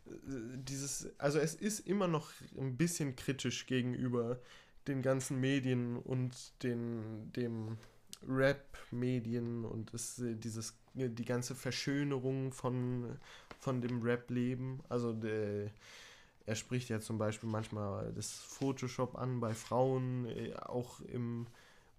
[0.06, 0.12] äh,
[0.56, 4.40] dieses, also es ist immer noch ein bisschen kritisch gegenüber
[4.88, 7.78] den ganzen Medien und den, dem
[8.26, 13.18] Rap-Medien und es, äh, dieses, die ganze Verschönerung von,
[13.62, 14.82] von dem Rap-Leben.
[14.90, 15.70] Also der,
[16.46, 21.48] er spricht ja zum Beispiel manchmal das Photoshop an bei Frauen, äh, auch im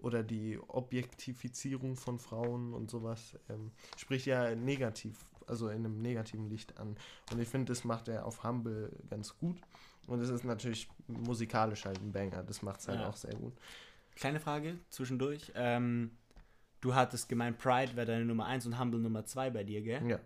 [0.01, 6.49] oder die Objektifizierung von Frauen und sowas, ähm, spricht ja negativ, also in einem negativen
[6.51, 6.97] Licht an.
[7.31, 9.61] Und ich finde, das macht er auf Humble ganz gut.
[10.09, 13.09] Und es ist natürlich musikalisch halt ein Banger, das macht es halt Ja.
[13.09, 13.53] auch sehr gut.
[14.17, 15.53] Kleine Frage zwischendurch.
[15.55, 16.11] Ähm,
[16.81, 20.05] du hattest gemeint, Pride wäre deine Nummer 1 und Humble Nummer 2 bei dir, gell?
[20.09, 20.19] Ja.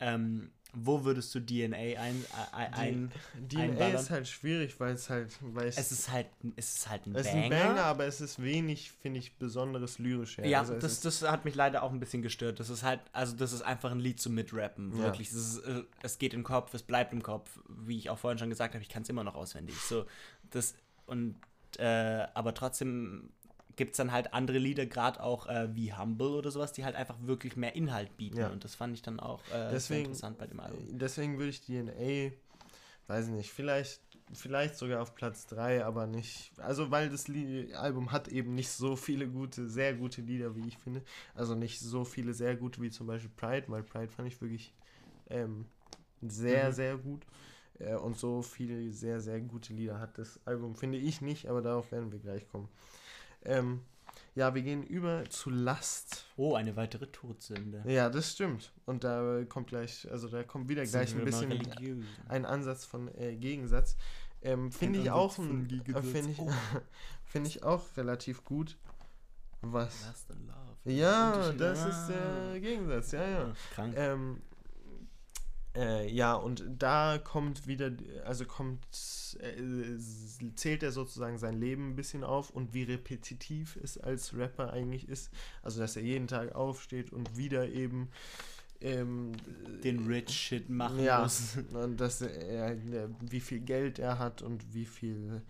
[0.00, 3.12] Ähm, wo würdest du DNA ein, ein, ein
[3.48, 3.94] DNA einballern?
[3.96, 7.26] ist halt schwierig, weil es halt, weil es ist halt es ist halt ein es
[7.26, 7.44] ist Banger.
[7.44, 10.36] ein Banger, aber es ist wenig, finde ich, besonderes lyrisch.
[10.38, 10.46] her.
[10.46, 12.60] Ja, Also es das, ist, das hat mich leider auch ein bisschen gestört.
[12.60, 14.92] Das ist halt, also das ist einfach ein Lied zum Mitrappen.
[14.96, 15.04] Ja.
[15.04, 15.30] Wirklich.
[15.30, 17.58] Das ist, äh, es geht im Kopf, es bleibt im Kopf.
[17.68, 19.74] Wie ich auch vorhin schon gesagt habe, ich kann es immer noch auswendig.
[19.80, 20.04] So,
[20.50, 20.74] das,
[21.06, 21.36] und
[21.78, 23.30] äh, aber trotzdem
[23.78, 26.94] gibt es dann halt andere Lieder, gerade auch äh, wie Humble oder sowas, die halt
[26.96, 28.36] einfach wirklich mehr Inhalt bieten.
[28.36, 28.48] Ja.
[28.50, 30.78] Und das fand ich dann auch äh, Deswegen- interessant bei dem Album.
[30.98, 32.32] deswegen würde ich DNA,
[33.06, 34.02] weiß ich nicht, vielleicht,
[34.34, 36.52] vielleicht sogar auf Platz 3, aber nicht.
[36.58, 40.68] Also, weil das Lie Album hat eben nicht so viele gute, sehr gute Lieder, wie
[40.68, 41.02] ich finde.
[41.34, 44.74] Also nicht so viele sehr gute wie zum Beispiel Pride, weil Pride fand ich wirklich
[45.30, 45.64] ähm,
[46.20, 46.72] sehr, Mhm.
[46.74, 47.24] sehr gut.
[47.78, 51.62] Äh, und so viele sehr, sehr gute Lieder hat das Album, finde ich nicht, aber
[51.62, 52.68] darauf werden wir gleich kommen.
[53.44, 53.82] Ähm,
[54.34, 56.26] ja, wir gehen über zu Last.
[56.36, 57.82] Oh, eine weitere Todsünde.
[57.86, 58.72] Ja, das stimmt.
[58.86, 62.04] Und da kommt gleich, also da kommt wieder gleich ein bisschen religiös.
[62.28, 63.96] ein Ansatz von äh, Gegensatz.
[64.40, 66.48] Ähm, finde ich auch äh, finde ich, Oh.
[67.24, 68.76] finde ich auch relativ gut.
[69.60, 70.06] Was?
[70.06, 70.94] Last and Love.
[70.96, 71.88] Ja, das Ah.
[71.88, 73.44] ist der Gegensatz, ja, ja.
[73.46, 73.94] Ah, Krank.
[73.96, 74.40] Ähm,
[75.78, 77.92] äh, ja, und da kommt wieder,
[78.24, 78.84] also kommt,
[79.40, 79.96] äh,
[80.56, 85.08] zählt er sozusagen sein Leben ein bisschen auf und wie repetitiv es als Rapper eigentlich
[85.08, 85.30] ist.
[85.62, 88.08] Also, dass er jeden Tag aufsteht und wieder eben
[88.80, 89.32] ähm,
[89.84, 91.56] den Rich Shit machen ja, muss.
[91.72, 95.42] und dass er, äh, wie viel Geld er hat und wie viel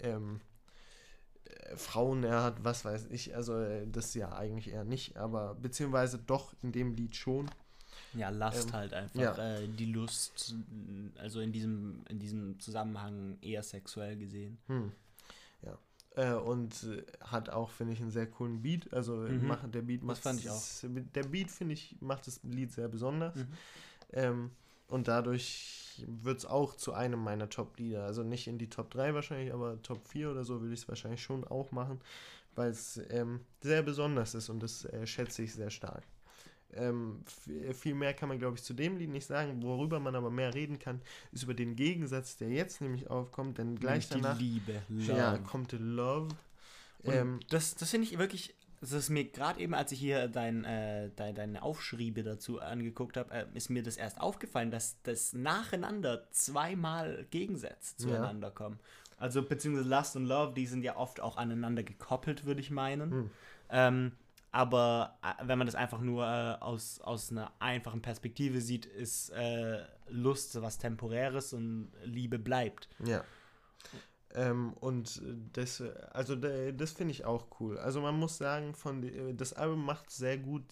[0.00, 0.40] ähm,
[1.44, 3.36] äh, Frauen er hat, was weiß ich.
[3.36, 7.48] Also äh, das ja eigentlich eher nicht, aber beziehungsweise doch in dem Lied schon.
[8.14, 9.20] Ja, Last Ähm, halt einfach.
[9.20, 9.56] ja.
[9.58, 10.54] Äh, die Lust,
[11.16, 14.58] äh, also in diesem, in diesem Zusammenhang eher sexuell gesehen.
[14.66, 14.92] Hm.
[15.62, 15.78] Ja.
[16.16, 18.92] Äh, und äh, hat auch, finde ich, einen sehr coolen Beat.
[18.92, 19.46] Also Mhm.
[19.46, 23.36] macht, der Beat macht es- Der Beat, finde ich, macht das Lied sehr besonders.
[23.36, 23.46] Mhm.
[24.12, 24.50] Ähm,
[24.88, 28.04] und dadurch wird es auch zu einem meiner Top-Lieder.
[28.04, 30.88] Also nicht in die Top 3 wahrscheinlich, aber Top 4 oder so würde ich es
[30.88, 32.00] wahrscheinlich schon auch machen,
[32.54, 36.04] weil es ähm, sehr besonders ist und das äh, schätze ich sehr stark.
[36.74, 37.22] Ähm,
[37.72, 39.62] viel mehr kann man, glaube ich, zu dem Lied nicht sagen.
[39.62, 41.00] Worüber man aber mehr reden kann,
[41.32, 44.82] ist über den Gegensatz, der jetzt nämlich aufkommt, denn gleich Nämlich danach Die Liebe.
[44.88, 45.42] ja, Love.
[45.44, 46.28] kommt Love.
[47.04, 50.64] Ähm, das das finde ich wirklich, das ist mir gerade eben, als ich hier dein,
[50.64, 55.32] äh, dein, deine Aufschriebe dazu angeguckt habe, äh, ist mir das erst aufgefallen, dass das
[55.32, 58.08] nacheinander zweimal Gegensätze Ja.
[58.08, 58.78] zueinander kommen.
[59.16, 63.10] Also beziehungsweise Lust und Love, die sind ja oft auch aneinander gekoppelt, würde ich meinen.
[63.10, 63.30] Hm.
[63.70, 64.12] Ähm,
[64.50, 69.30] aber äh, wenn man das einfach nur äh, aus, aus einer einfachen Perspektive sieht, ist
[69.30, 72.88] äh, Lust was Temporäres und Liebe bleibt.
[73.04, 73.24] Ja.
[74.34, 75.22] Ähm, und
[75.54, 75.82] das,
[76.12, 77.78] also da- das finde ich auch cool.
[77.78, 79.02] Also man muss sagen, von
[79.36, 80.64] das Album macht sehr gut,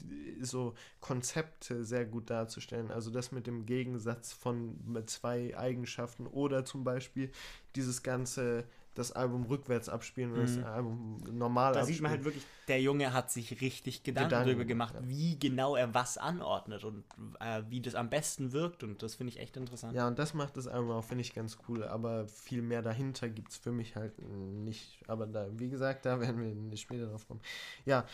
[0.43, 2.91] so Konzepte sehr gut darzustellen.
[2.91, 7.31] Also das mit dem Gegensatz von zwei Eigenschaften oder zum Beispiel
[7.75, 8.65] dieses ganze
[8.99, 10.65] das Album rückwärts abspielen oder das Mhm.
[10.65, 11.95] Album normal Da abspielen.
[11.95, 15.09] sieht man halt wirklich, der Junge hat sich richtig Gedanken, Gedanken, darüber gemacht, ja.
[15.09, 17.05] wie genau er was anordnet und
[17.41, 18.83] äh, wie das am besten wirkt.
[18.83, 19.95] Und das finde ich echt interessant.
[19.95, 21.85] Ja, und das macht das Album auch, finde ich, ganz cool.
[21.85, 24.99] Aber viel mehr dahinter gibt es für mich halt nicht.
[25.07, 27.41] Aber da, wie gesagt, da werden wir später drauf kommen.
[27.85, 28.07] Ja,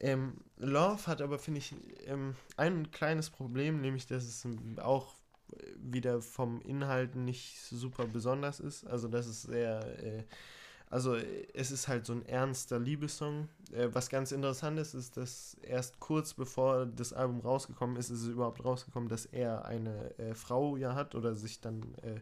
[0.00, 1.74] ähm, Love hat aber, finde ich,
[2.06, 4.46] ähm, ein kleines Problem, nämlich, dass es
[4.80, 5.14] auch
[5.76, 8.86] wieder vom Inhalt nicht super besonders ist.
[8.86, 10.02] Also, dass es sehr.
[10.02, 10.24] Äh,
[10.90, 11.16] also
[11.52, 13.48] es ist halt so ein ernster Liebessong.
[13.72, 18.22] Äh, was ganz interessant ist, ist, dass erst kurz bevor das Album rausgekommen ist, ist
[18.22, 22.20] es überhaupt rausgekommen, dass er eine äh, Frau ja hat oder sich dann äh,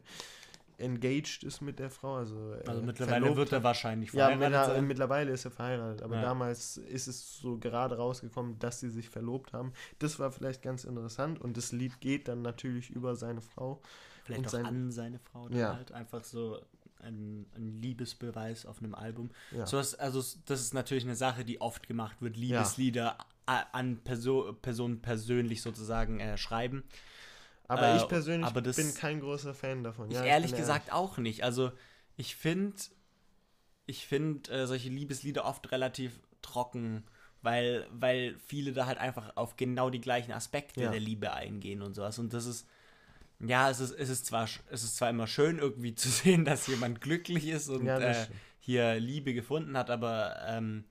[0.79, 2.16] engaged ist mit der Frau.
[2.16, 4.87] Also, äh, Also mittlerweile verlobt wird er wahrscheinlich Ja, verheiratet mittler- sein.
[4.87, 6.22] mittlerweile ist er verheiratet, aber Ja.
[6.22, 9.72] damals ist es so gerade rausgekommen, dass sie sich verlobt haben.
[9.99, 13.81] Das war vielleicht ganz interessant und das Lied geht dann natürlich über seine Frau.
[14.24, 15.77] Vielleicht und auch sein- an seine Frau dann Ja.
[15.77, 15.93] halt.
[15.93, 16.61] Einfach so
[17.01, 19.31] ein, ein Liebesbeweis auf einem Album.
[19.53, 19.66] Ja.
[19.66, 23.16] So was, also das ist natürlich eine Sache, die oft gemacht wird, Liebeslieder
[23.47, 26.83] a- an Perso Personen persönlich sozusagen äh, schreiben.
[27.69, 30.11] Aber Äh, ich persönlich aber das- bin kein großer Fan davon.
[30.11, 31.43] Ich Ja, ehrlich bin gesagt auch nicht.
[31.45, 31.73] Also
[32.17, 32.77] ich finde,
[33.87, 37.05] ich finde äh, solche Liebeslieder oft relativ trocken,
[37.43, 40.91] weil, weil viele da halt einfach auf genau die gleichen Aspekte Ja.
[40.91, 42.19] der Liebe eingehen und sowas.
[42.19, 42.67] Und das ist,
[43.41, 46.67] ja, es ist, es ist zwar, es ist zwar immer schön irgendwie zu sehen, dass
[46.67, 48.27] jemand glücklich ist und Ja, äh,
[48.61, 50.85] hier Liebe gefunden hat, aber ähm,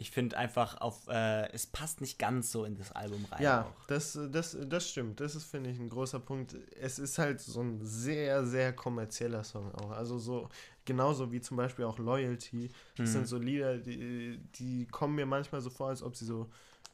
[0.00, 3.42] ich finde einfach auf, äh, es passt nicht ganz so in das Album rein.
[3.42, 3.86] Ja, auch.
[3.86, 5.20] das, das, das stimmt.
[5.20, 6.56] Das ist, finde ich, ein großer Punkt.
[6.80, 9.90] Es ist halt so ein sehr, sehr kommerzieller Song auch.
[9.90, 10.48] Also so,
[10.86, 12.70] genauso wie zum Beispiel auch Loyalty.
[12.96, 13.12] Das Mhm.
[13.12, 16.48] sind so Lieder, die, die kommen mir manchmal so vor, als ob sie so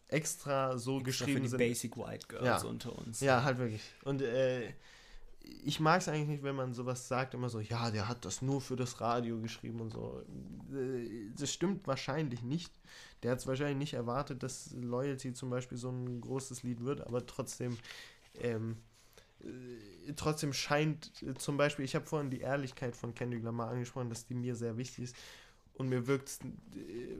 [0.08, 1.58] extra so Extra geschrieben für die sind.
[1.58, 2.68] Basic White Girls Ja.
[2.68, 3.20] unter uns.
[3.20, 3.82] Ja, halt wirklich.
[4.04, 4.72] Und äh,
[5.64, 8.42] ich mag es eigentlich nicht, wenn man sowas sagt, immer so, ja, der hat das
[8.42, 10.22] nur für das Radio geschrieben und so.
[10.72, 12.72] Äh, Das stimmt wahrscheinlich nicht.
[13.22, 17.06] Der hat es wahrscheinlich nicht erwartet, dass Loyalty zum Beispiel so ein großes Lied wird,
[17.06, 17.76] aber trotzdem,
[18.40, 18.76] ähm,
[19.40, 24.08] äh, trotzdem scheint äh, zum Beispiel, ich habe vorhin die Ehrlichkeit von Kendrick Lamar angesprochen,
[24.10, 25.16] dass die mir sehr wichtig ist.
[25.78, 26.38] Und mir wirkt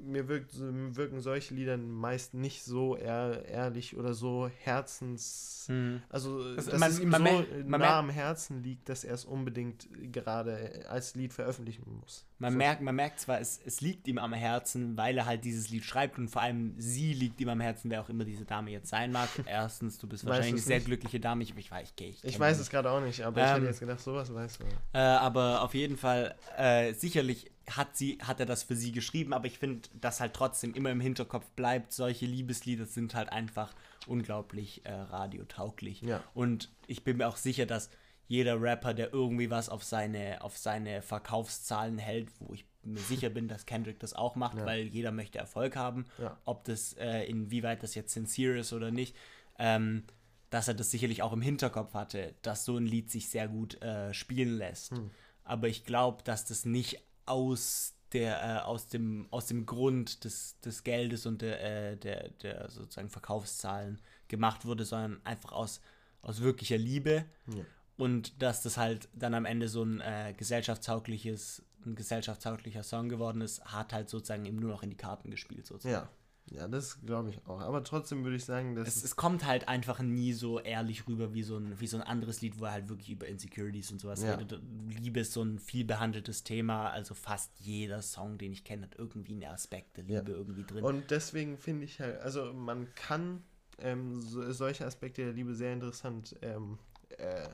[0.03, 6.01] mir wirkt mir wirken solche Lieder meist nicht so ehr, ehrlich oder so herzens Mhm.
[6.09, 9.15] also, Also dass man- es ihm man so man nah am Herzen liegt, dass er
[9.15, 12.25] es unbedingt gerade als Lied veröffentlichen muss.
[12.39, 12.59] Man, So.
[12.59, 15.85] merkt, man merkt zwar, es, es liegt ihm am Herzen, weil er halt dieses Lied
[15.85, 18.89] schreibt und vor allem sie liegt ihm am Herzen, wer auch immer diese Dame jetzt
[18.89, 19.29] sein mag.
[19.47, 20.87] Erstens, du bist Weißt wahrscheinlich eine sehr nicht?
[20.87, 21.43] glückliche Dame.
[21.43, 23.67] Ich, ich weiß, ich, ich, Ich weiß es gerade auch nicht, aber ich Ähm, hätte
[23.67, 24.69] jetzt gedacht, sowas weiß man.
[24.93, 29.33] Äh, aber auf jeden Fall, äh, sicherlich hat, sie, hat er das für sie geschrieben,
[29.33, 33.75] aber ich finde, dass halt trotzdem immer im Hinterkopf bleibt, solche Liebeslieder sind halt einfach
[34.07, 36.01] unglaublich äh, radiotauglich.
[36.03, 36.23] Ja.
[36.35, 37.91] Und ich bin mir auch sicher, dass
[38.29, 43.31] jeder Rapper, der irgendwie was auf seine, auf seine Verkaufszahlen hält, wo ich mir sicher
[43.31, 44.67] bin, dass Kendrick das auch macht, Ja.
[44.67, 46.37] weil jeder möchte Erfolg haben, Ja.
[46.45, 49.17] ob das, äh, inwieweit das jetzt sincere ist oder nicht,
[49.59, 50.05] ähm,
[50.51, 53.81] dass er das sicherlich auch im Hinterkopf hatte, dass so ein Lied sich sehr gut
[53.83, 54.93] äh, spielen lässt.
[54.93, 55.11] Hm.
[55.45, 60.59] Aber ich glaube, dass das nicht aus der, äh, aus dem, aus dem Grund des,
[60.61, 65.81] des Geldes und der, äh, der, der sozusagen Verkaufszahlen gemacht wurde, sondern einfach aus,
[66.23, 67.25] aus wirklicher Liebe.
[67.49, 67.65] Ja.
[67.97, 73.41] Und dass das halt dann am Ende so ein äh, gesellschaftstaugliches, ein gesellschaftstauglicher Song geworden
[73.41, 75.67] ist, hat halt sozusagen ihm nur noch in die Karten gespielt.
[75.67, 76.07] Sozusagen.
[76.07, 76.11] Ja.
[76.51, 77.61] Ja, das glaube ich auch.
[77.61, 81.35] Aber trotzdem würde ich sagen, dass Es, es kommt halt einfach nie so ehrlich rüber
[81.35, 84.01] wie so, ein, wie so ein anderes Lied, wo er halt wirklich über Insecurities und
[84.01, 84.35] sowas Ja.
[84.35, 84.61] redet.
[84.89, 88.95] Liebe ist so ein viel behandeltes Thema, also fast jeder Song, den ich kenne, hat
[88.97, 90.21] irgendwie einen Aspekt der Ja.
[90.21, 90.85] Liebe irgendwie drin.
[90.85, 93.43] Und deswegen finde ich halt, also man kann
[93.79, 96.79] ähm, so, solche Aspekte der Liebe sehr interessant ähm,
[97.19, 97.49] äh,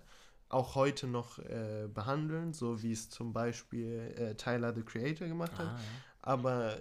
[0.51, 5.53] auch heute noch äh, behandeln, so wie es zum Beispiel äh, Tyler the Creator gemacht
[5.59, 5.66] hat.
[5.68, 6.03] Ah, ja.
[6.20, 6.78] Aber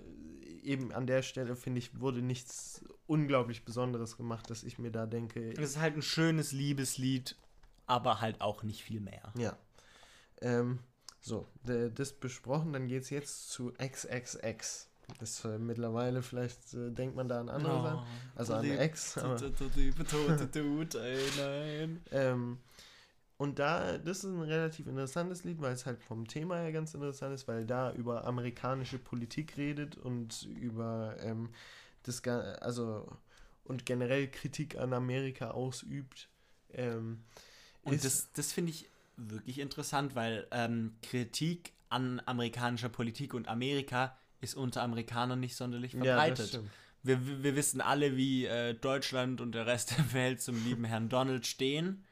[0.64, 5.06] eben an der Stelle, finde ich, wurde nichts unglaublich Besonderes gemacht, dass ich mir da
[5.06, 7.36] denke, Es ist halt ein schönes Liebeslied,
[7.88, 9.34] aber halt auch nicht viel mehr.
[9.38, 9.58] ja.
[10.42, 10.80] Ähm,
[11.24, 14.88] so, das besprochen, dann geht es jetzt zu XXX.
[15.20, 18.08] Das äh, mittlerweile, vielleicht äh, denkt man da an andere Sachen.
[18.36, 19.20] Also an Ex,
[19.76, 22.02] Liebe tote Dude, ey, nein.
[22.12, 22.58] Ähm,
[23.42, 26.94] und da, das ist ein relativ interessantes Lied, weil es halt vom Thema her ganz
[26.94, 31.50] interessant ist, weil da über amerikanische Politik redet und über ähm,
[32.04, 33.08] das, also
[33.64, 36.30] und generell Kritik an Amerika ausübt.
[36.74, 37.24] Ähm,
[37.84, 38.88] Und ist- das, das finde ich
[39.18, 45.94] wirklich interessant, weil ähm, Kritik an amerikanischer Politik und Amerika ist unter Amerikanern nicht sonderlich
[45.94, 46.60] ja, verbreitet.
[47.04, 50.86] wir, wir wir wissen alle, wie äh, Deutschland und der Rest der Welt zum lieben
[50.86, 52.04] Herrn Donald stehen.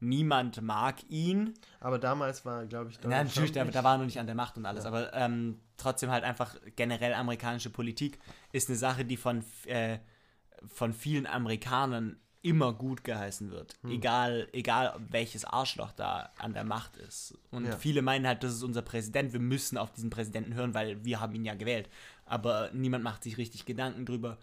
[0.00, 1.54] Niemand mag ihn.
[1.80, 4.34] Aber damals war, glaube ich, Nein, natürlich, da, da war er noch nicht an der
[4.34, 4.90] Macht und alles, ja.
[4.90, 8.18] aber ähm, trotzdem halt einfach generell amerikanische Politik
[8.52, 9.98] ist eine Sache, die von, äh,
[10.66, 13.74] von vielen Amerikanern immer gut geheißen wird.
[13.82, 13.90] Hm.
[13.90, 17.36] Egal, egal welches Arschloch da an der Macht ist.
[17.50, 17.76] Und ja.
[17.76, 21.20] viele meinen halt, das ist unser Präsident, wir müssen auf diesen Präsidenten hören, weil wir
[21.20, 21.88] haben ihn ja gewählt.
[22.24, 24.38] Aber niemand macht sich richtig Gedanken drüber,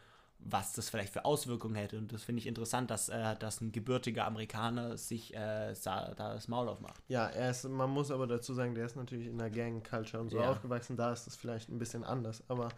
[0.46, 1.98] was das vielleicht für Auswirkungen hätte.
[1.98, 6.34] Und das finde ich interessant, dass, äh, dass ein gebürtiger Amerikaner sich äh, da, da,
[6.34, 7.02] das Maul aufmacht.
[7.08, 10.30] Ja, er ist, man muss aber dazu sagen, der ist natürlich in der Gang-Culture und
[10.30, 10.50] so ja.
[10.50, 12.44] aufgewachsen, da ist das vielleicht ein bisschen anders.
[12.48, 12.70] Aber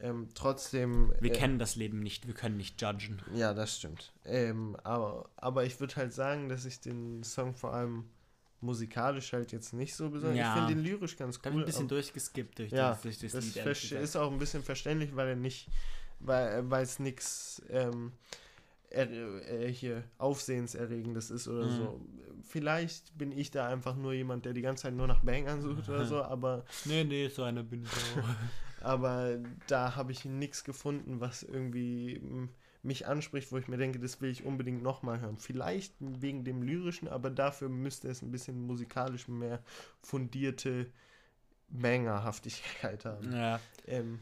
[0.00, 1.12] ähm, trotzdem.
[1.20, 3.22] Wir äh, kennen das Leben nicht, wir können nicht judgen.
[3.34, 4.12] Ja, das stimmt.
[4.24, 8.04] Ähm, aber, aber ich würde halt sagen, dass ich den Song vor allem
[8.60, 10.38] musikalisch halt jetzt nicht so besonders.
[10.38, 10.54] Ja.
[10.54, 11.52] Ich finde den lyrisch ganz cool.
[11.52, 13.92] Da ein bisschen durchgeskippt durch, ja, durch das, das Lied.
[13.92, 15.68] ist auch ein bisschen verständlich, weil er nicht,
[16.26, 18.12] weil es nichts ähm,
[18.94, 21.70] er hier Aufsehenserregendes ist oder mhm.
[21.70, 22.00] so.
[22.42, 25.88] Vielleicht bin ich da einfach nur jemand, der die ganze Zeit nur nach Bangern sucht
[25.88, 26.64] oder so, aber.
[26.84, 28.24] Nee, nee, so einer bin ich auch.
[28.80, 32.20] aber da habe ich nichts gefunden, was irgendwie
[32.82, 35.38] mich anspricht, wo ich mir denke, das will ich unbedingt nochmal hören.
[35.38, 39.62] Vielleicht wegen dem Lyrischen, aber dafür müsste es ein bisschen musikalisch mehr
[40.02, 40.86] fundierte
[41.70, 43.32] Bangerhaftigkeit haben.
[43.32, 43.58] Ja.
[43.86, 44.20] Ähm,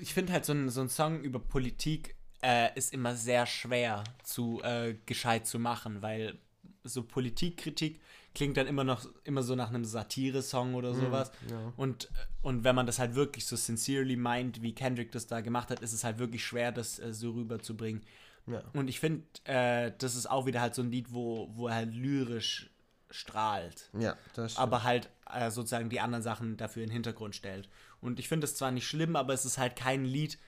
[0.00, 4.04] ich finde halt so ein, so ein Song über Politik äh, ist immer sehr schwer
[4.22, 6.38] zu äh, gescheit zu machen, weil
[6.84, 8.00] so Politikkritik
[8.34, 11.30] klingt dann immer noch immer so nach einem Satire-Song oder mhm, sowas.
[11.46, 11.72] Mm, ja.
[11.76, 15.70] Und, und wenn man das halt wirklich so sincerely meint, wie Kendrick das da gemacht
[15.70, 18.02] hat, ist es halt wirklich schwer, das äh, so rüberzubringen.
[18.46, 18.62] Ja.
[18.72, 21.76] Und ich finde, äh, das ist auch wieder halt so ein Lied, wo, wo er
[21.76, 22.70] halt lyrisch
[23.10, 23.90] strahlt.
[23.98, 24.62] Ja, das stimmt.
[24.62, 27.68] Aber halt äh, sozusagen die anderen Sachen dafür in den Hintergrund stellt.
[28.02, 30.38] Und ich finde es zwar nicht schlimm, aber es ist halt kein Lied,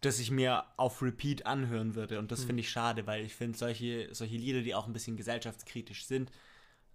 [0.00, 2.18] das ich mir auf Repeat anhören würde.
[2.18, 2.46] Und das hm.
[2.46, 6.30] finde ich schade, weil ich finde, solche, solche Lieder, die auch ein bisschen gesellschaftskritisch sind,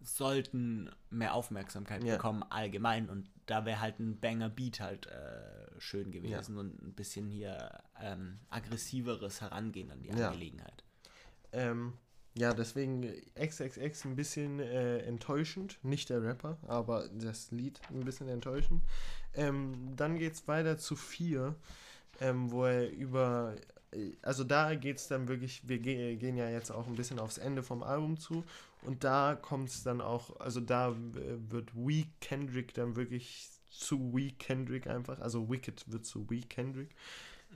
[0.04, 2.16] sollten mehr Aufmerksamkeit ja.
[2.16, 6.60] bekommen allgemein und da wäre halt ein Banger Beat halt äh, schön gewesen ja.
[6.60, 10.30] und ein bisschen hier ähm, aggressiveres Herangehen an die ja.
[10.30, 10.84] Angelegenheit.
[11.52, 11.94] Ähm,
[12.36, 13.02] ja, deswegen
[13.36, 18.82] XXX ein bisschen äh, enttäuschend, nicht der Rapper, aber das Lied ein bisschen enttäuschend.
[19.34, 21.56] Ähm, dann es weiter zu 4,
[22.22, 23.56] ähm, wo er über
[24.22, 27.62] also da geht es dann wirklich, wir gehen ja jetzt auch ein bisschen aufs Ende
[27.62, 28.44] vom Album zu
[28.84, 30.96] und da kommt es dann auch, also da
[31.50, 36.96] wird Weak Kendrick dann wirklich zu Weak Kendrick einfach, also Wicked wird zu Weak Kendrick.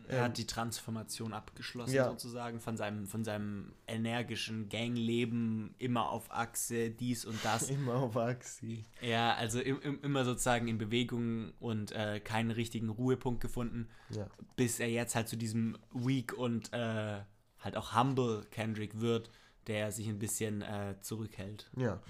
[0.07, 2.09] Er hat ähm, die Transformation abgeschlossen, ja.
[2.09, 7.69] sozusagen, von seinem, von seinem energischen Gangleben, immer auf Achse, dies und das.
[7.69, 8.85] immer auf Achse.
[9.01, 14.27] Ja, also im, im, immer sozusagen in Bewegung und äh, keinen richtigen Ruhepunkt gefunden, ja.
[14.55, 17.21] bis er jetzt halt zu diesem weak und äh,
[17.59, 19.31] halt auch humble Kendrick wird,
[19.67, 21.71] der sich ein bisschen äh, zurückhält.
[21.75, 22.01] Ja.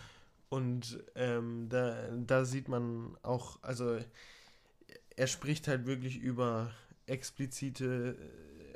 [0.50, 4.00] Und ähm, da, da sieht man auch, also
[5.16, 6.72] er spricht halt wirklich über
[7.08, 8.16] explizite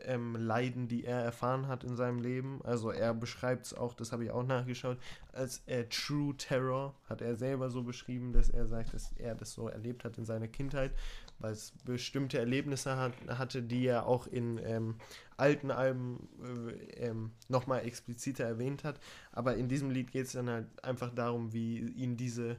[0.05, 2.61] ähm, Leiden, die er erfahren hat in seinem Leben.
[2.63, 4.97] Also er beschreibt es auch, das habe ich auch nachgeschaut,
[5.33, 9.53] als äh, True Terror, hat er selber so beschrieben, dass er sagt, dass er das
[9.53, 10.91] so erlebt hat in seiner Kindheit,
[11.39, 14.95] weil es bestimmte Erlebnisse hat, hatte, die er auch in ähm,
[15.37, 18.99] alten Alben äh, ähm, nochmal expliziter erwähnt hat.
[19.31, 22.57] Aber in diesem Lied geht es dann halt einfach darum, wie ihn diese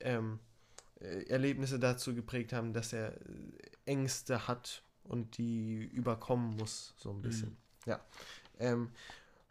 [0.00, 0.38] ähm,
[1.00, 3.16] äh, Erlebnisse dazu geprägt haben, dass er äh,
[3.86, 7.50] Ängste hat und die überkommen muss, so ein bisschen.
[7.50, 7.56] Mhm.
[7.86, 8.00] Ja.
[8.58, 8.90] Ähm,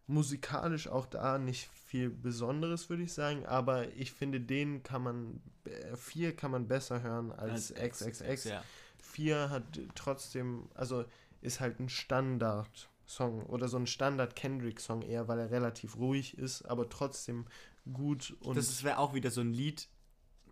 [0.07, 5.41] musikalisch auch da nicht viel Besonderes, würde ich sagen, aber ich finde, den kann man,
[5.65, 8.43] äh, vier kann man besser hören als, als XXX.
[8.45, 8.63] Ja.
[8.97, 9.63] Vier hat
[9.95, 11.05] trotzdem, also
[11.41, 16.89] ist halt ein Standard-Song oder so ein Standard-Kendrick-Song eher, weil er relativ ruhig ist, aber
[16.89, 17.45] trotzdem
[17.91, 18.57] gut und.
[18.57, 19.87] Das wäre auch wieder so ein Lied,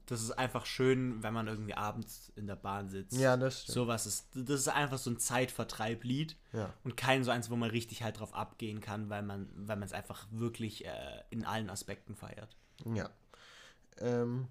[0.08, 3.18] das ist einfach schön, wenn man irgendwie abends in der Bahn sitzt.
[3.20, 3.74] Ja, das stimmt.
[3.74, 6.74] Sowas ist, das ist einfach so ein Zeitvertreiblied ja.
[6.84, 9.86] und kein so eins, wo man richtig halt drauf abgehen kann, weil man, weil man
[9.86, 12.56] es einfach wirklich äh, in allen Aspekten feiert.
[12.86, 13.10] Ja.
[14.00, 14.48] Ähm,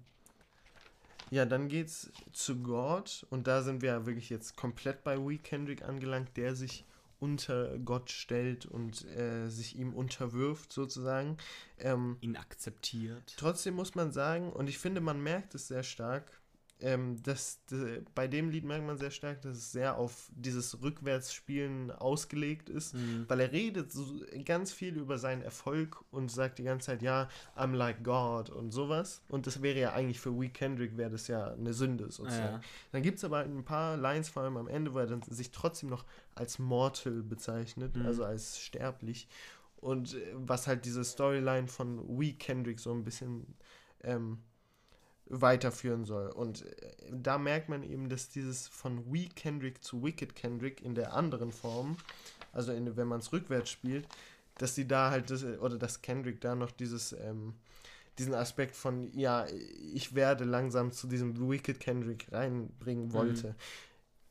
[1.31, 5.83] ja, dann geht's zu God und da sind wir wirklich jetzt komplett bei Week Kendrick
[5.83, 6.85] angelangt, der sich
[7.19, 11.37] unter Gott stellt und äh, sich ihm unterwirft sozusagen.
[11.79, 13.35] Ähm, Ihn akzeptiert.
[13.37, 16.31] Trotzdem muss man sagen, und ich finde, man merkt es sehr stark,
[16.79, 17.79] ähm, das, das,
[18.13, 22.93] bei dem Lied merkt man sehr stark, dass es sehr auf dieses Rückwärtsspielen ausgelegt ist,
[22.93, 23.25] mhm.
[23.27, 24.05] weil er redet so
[24.45, 28.71] ganz viel über seinen Erfolg und sagt die ganze Zeit, ja, I'm like God und
[28.71, 29.21] sowas.
[29.27, 32.55] Und das wäre ja eigentlich für Week Kendrick wäre das ja eine Sünde sozusagen.
[32.55, 32.61] Ja.
[32.91, 35.51] Dann gibt es aber ein paar Lines, vor allem am Ende, wo er dann sich
[35.51, 36.05] trotzdem noch
[36.35, 38.05] als Mortal bezeichnet, mhm.
[38.05, 39.27] also als sterblich.
[39.77, 43.55] und äh, was halt diese Storyline von We Kendrick so ein bisschen
[44.03, 44.39] ähm,
[45.29, 46.27] weiterführen soll.
[46.27, 50.95] Und äh, da merkt man eben, dass dieses von We Kendrick zu Wicked Kendrick in
[50.95, 51.97] der anderen Form,
[52.53, 54.07] also in, wenn man es rückwärts spielt,
[54.57, 57.53] dass sie da halt, das, oder dass Kendrick da noch dieses, ähm,
[58.17, 59.45] diesen Aspekt von, ja,
[59.93, 63.49] ich werde langsam zu diesem Wicked Kendrick reinbringen wollte.
[63.49, 63.55] Mhm.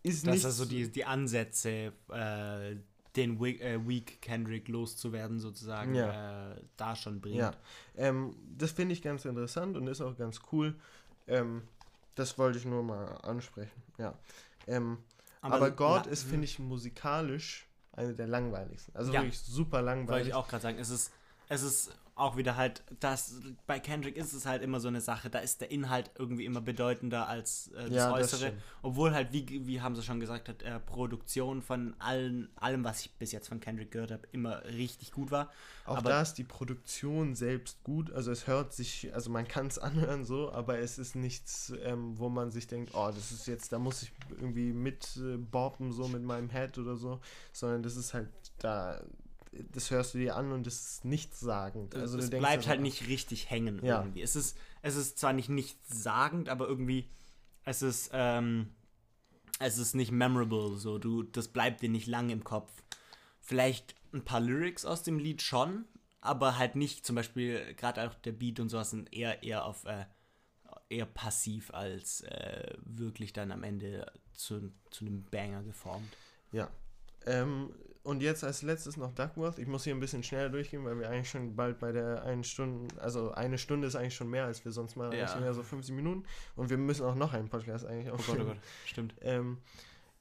[0.03, 2.77] Ist dass er so die, die Ansätze, äh,
[3.17, 6.53] den Weak, äh, Weak Kendrick loszuwerden, sozusagen, ja.
[6.53, 7.37] äh, da schon bringt.
[7.37, 7.53] Ja,
[7.97, 10.75] ähm, das finde ich ganz interessant und ist auch ganz cool.
[11.27, 11.63] Ähm,
[12.15, 14.15] das wollte ich nur mal ansprechen, ja.
[14.67, 14.99] Ähm,
[15.41, 18.95] aber, aber God ist, finde ich, musikalisch eine der langweiligsten.
[18.97, 19.21] Also ja.
[19.21, 20.09] wirklich super langweilig.
[20.09, 21.13] Wollte ich auch gerade sagen, es ist,
[21.49, 23.35] es ist auch wieder halt, das
[23.67, 26.63] bei Kendrick ist es halt immer so eine Sache, da ist der Inhalt irgendwie immer
[26.63, 28.53] bedeutender als äh, das ja, Äußere.
[28.53, 32.85] Das Obwohl halt, wie, wie haben sie schon gesagt, hat, äh, Produktion von allen, allem,
[32.85, 35.51] was ich bis jetzt von Kendrick gehört habe, immer richtig gut war.
[35.85, 39.67] Auch aber da ist die Produktion selbst gut, also es hört sich, also man kann
[39.67, 43.47] es anhören so, aber es ist nichts, ähm, wo man sich denkt, oh, das ist
[43.47, 47.21] jetzt, da muss ich irgendwie mit äh, boppen, so mit meinem Head oder so,
[47.53, 49.03] sondern das ist halt da
[49.73, 51.95] das hörst du dir an und es ist nichtssagend.
[51.95, 54.01] Also es bleibt also, halt nicht richtig hängen ja.
[54.01, 54.23] irgendwie.
[54.23, 57.09] Es ist, es ist zwar nicht nichtssagend, aber irgendwie
[57.65, 58.75] es ist, ähm,
[59.59, 60.77] es ist nicht memorable.
[60.77, 62.71] So, du, das bleibt dir nicht lang im Kopf.
[63.41, 65.85] Vielleicht ein paar Lyrics aus dem Lied schon,
[66.21, 69.85] aber halt nicht zum Beispiel gerade auch der Beat und sowas sind eher eher auf
[69.85, 70.07] äh,
[70.89, 76.17] eher passiv als äh, wirklich dann am Ende zu, zu einem Banger geformt.
[76.53, 76.71] Ja.
[77.27, 77.75] Ähm,
[78.07, 79.59] und jetzt als letztes noch Duckworth.
[79.59, 82.45] Ich muss hier ein bisschen schneller durchgehen, weil wir eigentlich schon bald bei der einen
[82.45, 85.35] Stunde, also eine Stunde ist eigentlich schon mehr, als wir sonst mal ja.
[85.41, 86.25] mehr so 50 Minuten.
[86.55, 88.43] Und wir müssen auch noch einen Podcast eigentlich aufnehmen.
[88.43, 89.15] Oh Gott, oh Gott, stimmt.
[89.23, 89.59] Ähm,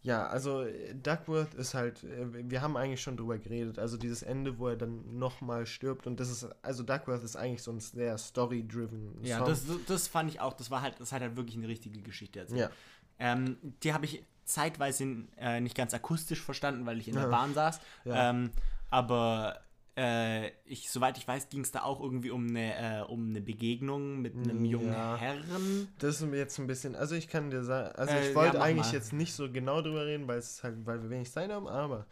[0.01, 0.65] ja, also
[1.01, 4.75] Duckworth ist halt, äh, wir haben eigentlich schon drüber geredet, also dieses Ende, wo er
[4.75, 9.43] dann nochmal stirbt und das ist, also Duckworth ist eigentlich so ein sehr story-driven Ja,
[9.43, 12.39] das, das fand ich auch, das war halt, das hat halt wirklich eine richtige Geschichte
[12.39, 12.59] erzählt.
[12.59, 12.69] Ja.
[13.17, 17.53] Ähm, die habe ich zeitweise äh, nicht ganz akustisch verstanden, weil ich in der Bahn
[17.53, 17.79] saß.
[18.05, 18.29] Ja.
[18.29, 18.51] Ähm,
[18.89, 19.59] aber
[19.97, 23.39] äh, ich, soweit ich weiß, ging es da auch irgendwie um eine, äh, um eine
[23.39, 25.15] Begegnung mit einem mm, jungen ja.
[25.15, 25.87] Herren.
[25.99, 28.63] Das ist jetzt ein bisschen, also ich kann dir sagen, also ich äh, wollte ja,
[28.63, 28.93] eigentlich mal.
[28.93, 32.05] jetzt nicht so genau drüber reden, weil es halt, weil wir wenig Zeit haben, aber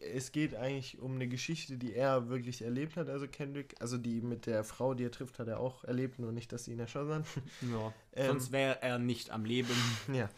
[0.00, 4.20] es geht eigentlich um eine Geschichte, die er wirklich erlebt hat, also Kendrick, also die
[4.20, 6.78] mit der Frau, die er trifft, hat er auch erlebt, nur nicht, dass sie ihn
[6.78, 7.24] erschossen hat.
[7.62, 9.70] Ja, ähm, sonst wäre er nicht am Leben.
[10.12, 10.28] Ja,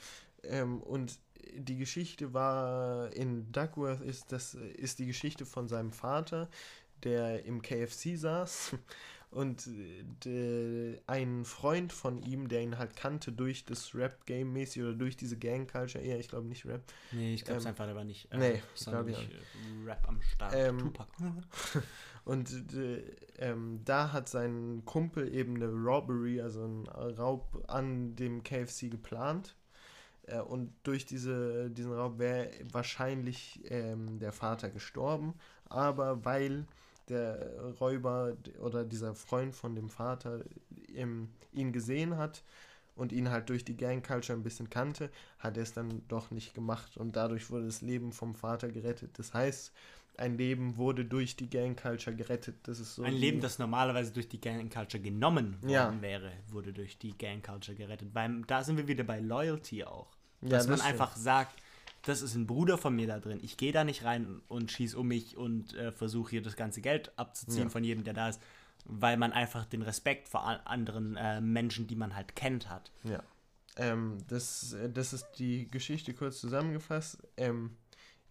[0.44, 1.18] ähm, und
[1.56, 6.48] die Geschichte war in Duckworth ist das ist die Geschichte von seinem Vater,
[7.02, 8.76] der im KFC saß
[9.30, 9.68] und
[10.24, 15.16] de, ein Freund von ihm, der ihn halt kannte durch das Rap-Game mäßig oder durch
[15.16, 16.82] diese Gang-Culture, eher, ich glaube nicht Rap.
[17.12, 20.06] Nee, ich glaube, ähm, sein Vater war nicht, äh, nee, ich glaube nicht äh, Rap
[20.06, 20.54] am Start.
[20.54, 21.08] Ähm, Tupac.
[22.24, 23.04] und de,
[23.38, 29.56] ähm, da hat sein Kumpel eben eine Robbery, also einen Raub an dem KFC geplant
[30.26, 35.34] äh, und durch diese, diesen Raub wäre wahrscheinlich ähm, der Vater gestorben.
[35.68, 36.66] Aber weil
[37.08, 40.44] der Räuber oder dieser Freund von dem Vater
[40.94, 42.42] ähm, ihn gesehen hat
[42.94, 46.30] und ihn halt durch die Gang Culture ein bisschen kannte, hat er es dann doch
[46.30, 46.96] nicht gemacht.
[46.96, 49.18] Und dadurch wurde das Leben vom Vater gerettet.
[49.18, 49.72] Das heißt,
[50.16, 52.56] ein Leben wurde durch die Gang Culture gerettet.
[52.64, 56.02] Das ist so ein Leben, das normalerweise durch die Gang Culture genommen worden ja.
[56.02, 58.10] wäre, wurde durch die Gang Culture gerettet.
[58.12, 60.08] Weil da sind wir wieder bei Loyalty auch.
[60.42, 61.62] Ja, dass man einfach sagt,
[62.02, 63.38] das ist ein Bruder von mir da drin.
[63.42, 66.80] Ich gehe da nicht rein und schieße um mich und äh, versuche hier das ganze
[66.80, 67.68] Geld abzuziehen ja.
[67.68, 68.42] von jedem, der da ist,
[68.84, 72.90] weil man einfach den Respekt vor anderen äh, Menschen, die man halt kennt, hat.
[73.04, 73.22] Ja.
[73.76, 77.18] Ähm, das, äh, das ist die Geschichte kurz zusammengefasst.
[77.36, 77.76] Ähm,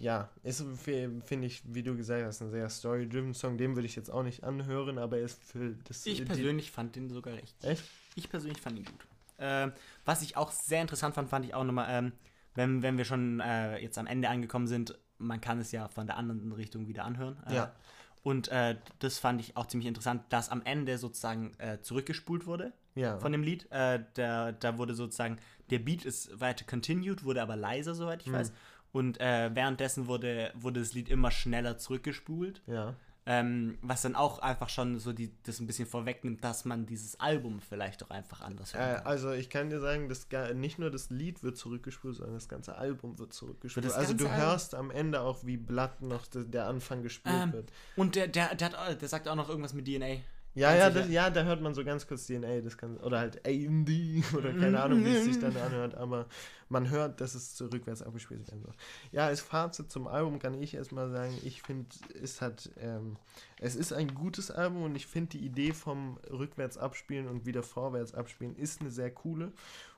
[0.02, 3.58] ja, ist, finde ich, wie du gesagt hast, ein sehr story-driven Song.
[3.58, 6.06] Den würde ich jetzt auch nicht anhören, aber er ist für das.
[6.06, 7.64] Ich persönlich fand den sogar recht.
[7.64, 7.84] Echt?
[8.16, 9.08] Ich persönlich fand ihn gut.
[9.38, 9.72] Äh,
[10.04, 12.12] was ich auch sehr interessant fand, fand ich auch nochmal, ähm,
[12.56, 16.08] wenn, wenn wir schon äh, jetzt am Ende angekommen sind, man kann es ja von
[16.08, 17.38] der anderen Richtung wieder anhören.
[17.48, 17.76] Äh, ja.
[18.24, 22.74] Und äh, das fand ich auch ziemlich interessant, dass am Ende sozusagen äh, zurückgespult wurde
[22.96, 23.18] ja.
[23.20, 23.72] von dem Lied.
[23.72, 25.38] Äh, da, da wurde sozusagen,
[25.70, 28.34] der Beat ist weiter continued, wurde aber leiser, soweit ich mhm.
[28.34, 28.54] weiß.
[28.92, 32.62] Und äh, währenddessen wurde, wurde das Lied immer schneller zurückgespult.
[32.68, 32.96] Ja.
[33.24, 37.20] Ähm, was dann auch einfach schon so die, das ein bisschen vorwegnimmt, dass man dieses
[37.20, 39.06] Album vielleicht auch einfach anders hören kann.
[39.06, 42.50] Äh, also ich kann dir sagen, dass nicht nur das Lied wird zurückgespult, sondern das
[42.50, 43.94] ganze Album wird zurückgespult.
[43.94, 47.72] Also du hörst am Ende auch, wie Blatt noch der Anfang gespielt ähm, wird.
[47.96, 50.22] Und der, der, der, hat, der sagt auch noch irgendwas mit DNA.
[50.54, 53.46] Ja, ja, das, ja, da hört man so ganz kurz DNA, das kann, oder halt
[53.46, 53.90] AMD
[54.36, 56.26] oder keine Ahnung, wie es sich dann anhört, aber
[56.68, 58.74] man hört, dass es rückwärts abgespielt werden soll.
[59.12, 61.88] Ja, als Fazit zum Album kann ich erstmal sagen, ich finde,
[62.22, 63.18] es hat, ähm,
[63.60, 67.64] es ist ein gutes Album und ich finde die Idee vom rückwärts abspielen und wieder
[67.64, 69.54] vorwärts abspielen ist eine sehr coole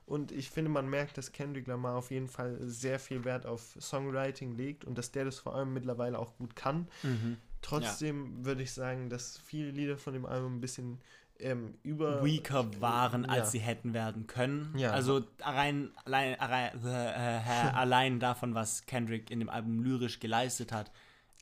[0.05, 3.77] und ich finde, man merkt, dass Kendrick Lamar auf jeden Fall sehr viel Wert auf
[3.79, 6.87] Songwriting legt und dass der das vor allem mittlerweile auch gut kann.
[7.03, 7.37] Mhm.
[7.63, 8.45] Trotzdem ja.
[8.45, 11.01] würde ich sagen, dass viele Lieder von dem Album ein bisschen
[11.39, 13.51] ähm, über weaker waren, als ja.
[13.51, 14.77] sie hätten werden können.
[14.77, 14.91] Ja.
[14.91, 20.71] Also allein, allein, allein, äh, äh, allein davon, was Kendrick in dem Album lyrisch geleistet
[20.71, 20.91] hat,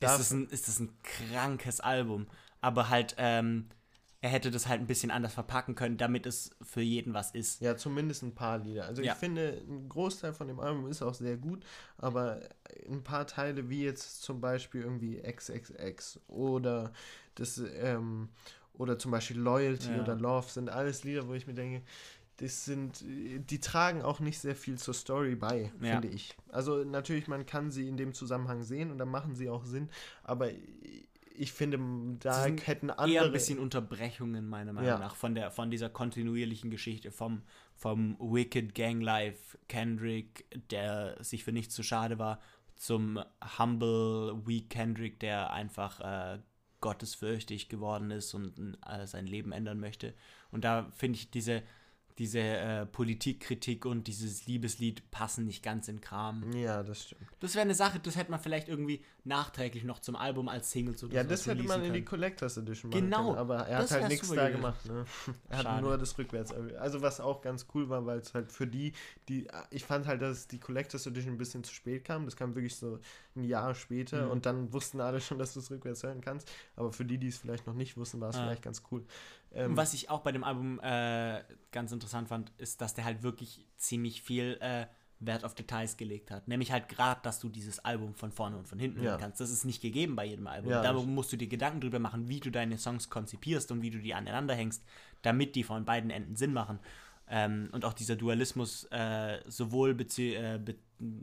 [0.00, 2.26] ist es ein, ist ein krankes Album.
[2.60, 3.68] Aber halt, ähm,
[4.22, 7.60] er hätte das halt ein bisschen anders verpacken können, damit es für jeden was ist.
[7.60, 8.84] Ja, zumindest ein paar Lieder.
[8.86, 9.12] Also ja.
[9.12, 11.64] ich finde, ein Großteil von dem Album ist auch sehr gut,
[11.98, 12.38] aber
[12.88, 16.92] ein paar Teile, wie jetzt zum Beispiel irgendwie XXX oder
[17.34, 18.28] das, ähm,
[18.74, 20.00] oder zum Beispiel Loyalty ja.
[20.00, 21.82] oder Love, sind alles Lieder, wo ich mir denke,
[22.36, 25.94] das sind, die tragen auch nicht sehr viel zur Story bei, ja.
[25.94, 26.36] finde ich.
[26.48, 29.90] Also natürlich, man kann sie in dem Zusammenhang sehen und dann machen sie auch Sinn,
[30.22, 30.50] aber
[31.34, 31.78] ich finde,
[32.20, 33.12] da hätten andere.
[33.12, 34.98] Eher ein bisschen Unterbrechungen, meiner Meinung ja.
[34.98, 37.42] nach, von, der, von dieser kontinuierlichen Geschichte vom,
[37.74, 42.40] vom Wicked Gang Life Kendrick, der sich für nichts zu schade war,
[42.74, 43.20] zum
[43.58, 46.38] Humble Weak Kendrick, der einfach äh,
[46.80, 50.14] gottesfürchtig geworden ist und äh, sein Leben ändern möchte.
[50.50, 51.62] Und da finde ich diese
[52.18, 56.52] diese äh, Politikkritik und dieses Liebeslied passen nicht ganz in Kram.
[56.52, 57.22] Ja, das stimmt.
[57.40, 60.96] Das wäre eine Sache, das hätte man vielleicht irgendwie nachträglich noch zum Album als Single
[60.96, 61.86] zu Ja, das hätte man können.
[61.86, 64.84] in die Collectors Edition machen genau, können, aber er hat halt nichts da gemacht.
[64.86, 65.04] Ne?
[65.48, 65.76] Er Schade.
[65.76, 66.52] hat nur das rückwärts.
[66.52, 68.92] Also was auch ganz cool war, weil es halt für die,
[69.28, 72.24] die, ich fand halt, dass die Collectors Edition ein bisschen zu spät kam.
[72.24, 72.98] Das kam wirklich so
[73.36, 74.30] ein Jahr später mhm.
[74.32, 76.50] und dann wussten alle schon, dass du es rückwärts hören kannst.
[76.74, 78.42] Aber für die, die es vielleicht noch nicht wussten, war es ah.
[78.42, 79.04] vielleicht ganz cool.
[79.54, 83.22] Ähm, was ich auch bei dem Album äh, ganz interessant fand, ist, dass der halt
[83.22, 84.86] wirklich ziemlich viel äh,
[85.26, 86.48] Wert auf Details gelegt hat.
[86.48, 89.10] Nämlich halt gerade, dass du dieses Album von vorne und von hinten ja.
[89.10, 89.40] hören kannst.
[89.40, 90.70] Das ist nicht gegeben bei jedem Album.
[90.70, 93.90] Ja, da musst du dir Gedanken drüber machen, wie du deine Songs konzipierst und wie
[93.90, 94.84] du die aneinander hängst,
[95.22, 96.78] damit die von beiden Enden Sinn machen.
[97.28, 100.58] Ähm, und auch dieser Dualismus äh, sowohl äh,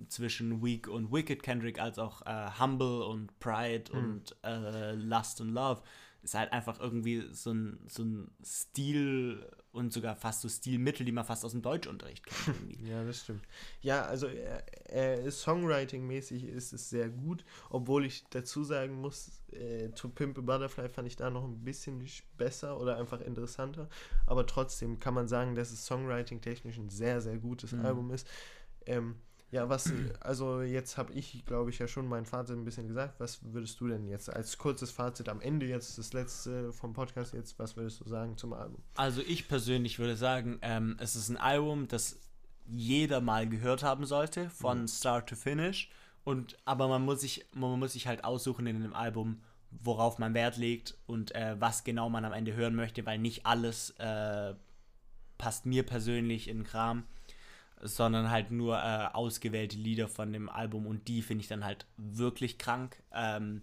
[0.08, 4.00] zwischen Weak und Wicked Kendrick als auch äh, Humble und Pride mhm.
[4.00, 5.82] und äh, Lust und Love
[6.22, 11.12] ist halt einfach irgendwie so ein, so ein Stil und sogar fast so Stilmittel, die
[11.12, 12.80] man fast aus dem Deutschunterricht kennt.
[12.88, 13.44] ja, das stimmt.
[13.82, 20.10] Ja, also äh, Songwriting-mäßig ist es sehr gut, obwohl ich dazu sagen muss, äh, To
[20.10, 22.04] Pimp a Butterfly fand ich da noch ein bisschen
[22.38, 23.90] besser oder einfach interessanter,
[24.26, 27.86] aber trotzdem kann man sagen, dass es Songwriting-technisch ein sehr, sehr gutes mhm.
[27.86, 28.28] Album ist.
[28.86, 29.16] Ähm,
[29.52, 33.20] ja, was, also jetzt habe ich, glaube ich, ja schon mein Fazit ein bisschen gesagt.
[33.20, 37.34] Was würdest du denn jetzt als kurzes Fazit am Ende jetzt, das letzte vom Podcast
[37.34, 38.82] jetzt, was würdest du sagen zum Album?
[38.96, 42.20] Also ich persönlich würde sagen, ähm, es ist ein Album, das
[42.68, 44.88] jeder mal gehört haben sollte, von mhm.
[44.88, 45.90] Start to Finish.
[46.24, 49.42] Und, aber man muss sich, man muss sich halt aussuchen in einem Album,
[49.72, 53.48] worauf man Wert legt und äh, was genau man am Ende hören möchte, weil nicht
[53.48, 54.54] alles äh,
[55.40, 57.06] passt mir persönlich in den Kram
[57.82, 61.86] sondern halt nur äh, ausgewählte Lieder von dem Album und die finde ich dann halt
[61.98, 63.02] wirklich krank.
[63.14, 63.62] Ähm,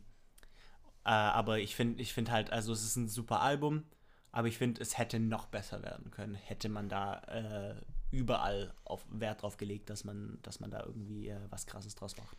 [1.04, 3.84] äh, aber ich finde ich find halt, also es ist ein super Album,
[4.32, 7.74] aber ich finde, es hätte noch besser werden können, hätte man da äh,
[8.10, 12.16] überall auf Wert drauf gelegt, dass man, dass man da irgendwie äh, was krasses draus
[12.16, 12.36] macht.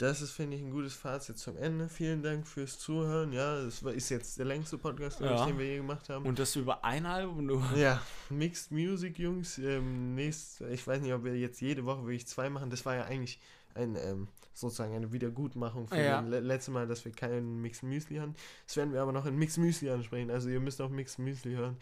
[0.00, 1.86] Das ist, finde ich, ein gutes Fazit zum Ende.
[1.86, 3.34] Vielen Dank fürs Zuhören.
[3.34, 5.44] Ja, das ist jetzt der längste Podcast, ja.
[5.44, 6.24] den wir je gemacht haben.
[6.24, 7.62] Und das über ein Album nur.
[7.76, 9.58] Ja, Mixed Music, Jungs.
[9.58, 12.70] Ähm, nächst, ich weiß nicht, ob wir jetzt jede Woche wirklich zwei machen.
[12.70, 13.40] Das war ja eigentlich
[13.74, 16.22] ein, ähm, sozusagen eine Wiedergutmachung für ja.
[16.22, 18.34] das letzte Mal, dass wir keinen Mixed Müsli haben.
[18.66, 20.30] Das werden wir aber noch in Mixed Müsli ansprechen.
[20.30, 21.76] Also ihr müsst auch Mixed Müsli hören.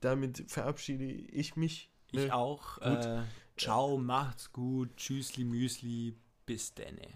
[0.00, 1.90] Damit verabschiede ich mich.
[2.10, 2.34] Ich ne?
[2.34, 2.78] auch.
[2.78, 3.20] Äh,
[3.58, 4.96] ciao, macht's gut.
[4.96, 6.16] Tschüssli, Müsli.
[6.50, 7.06] Bis denne.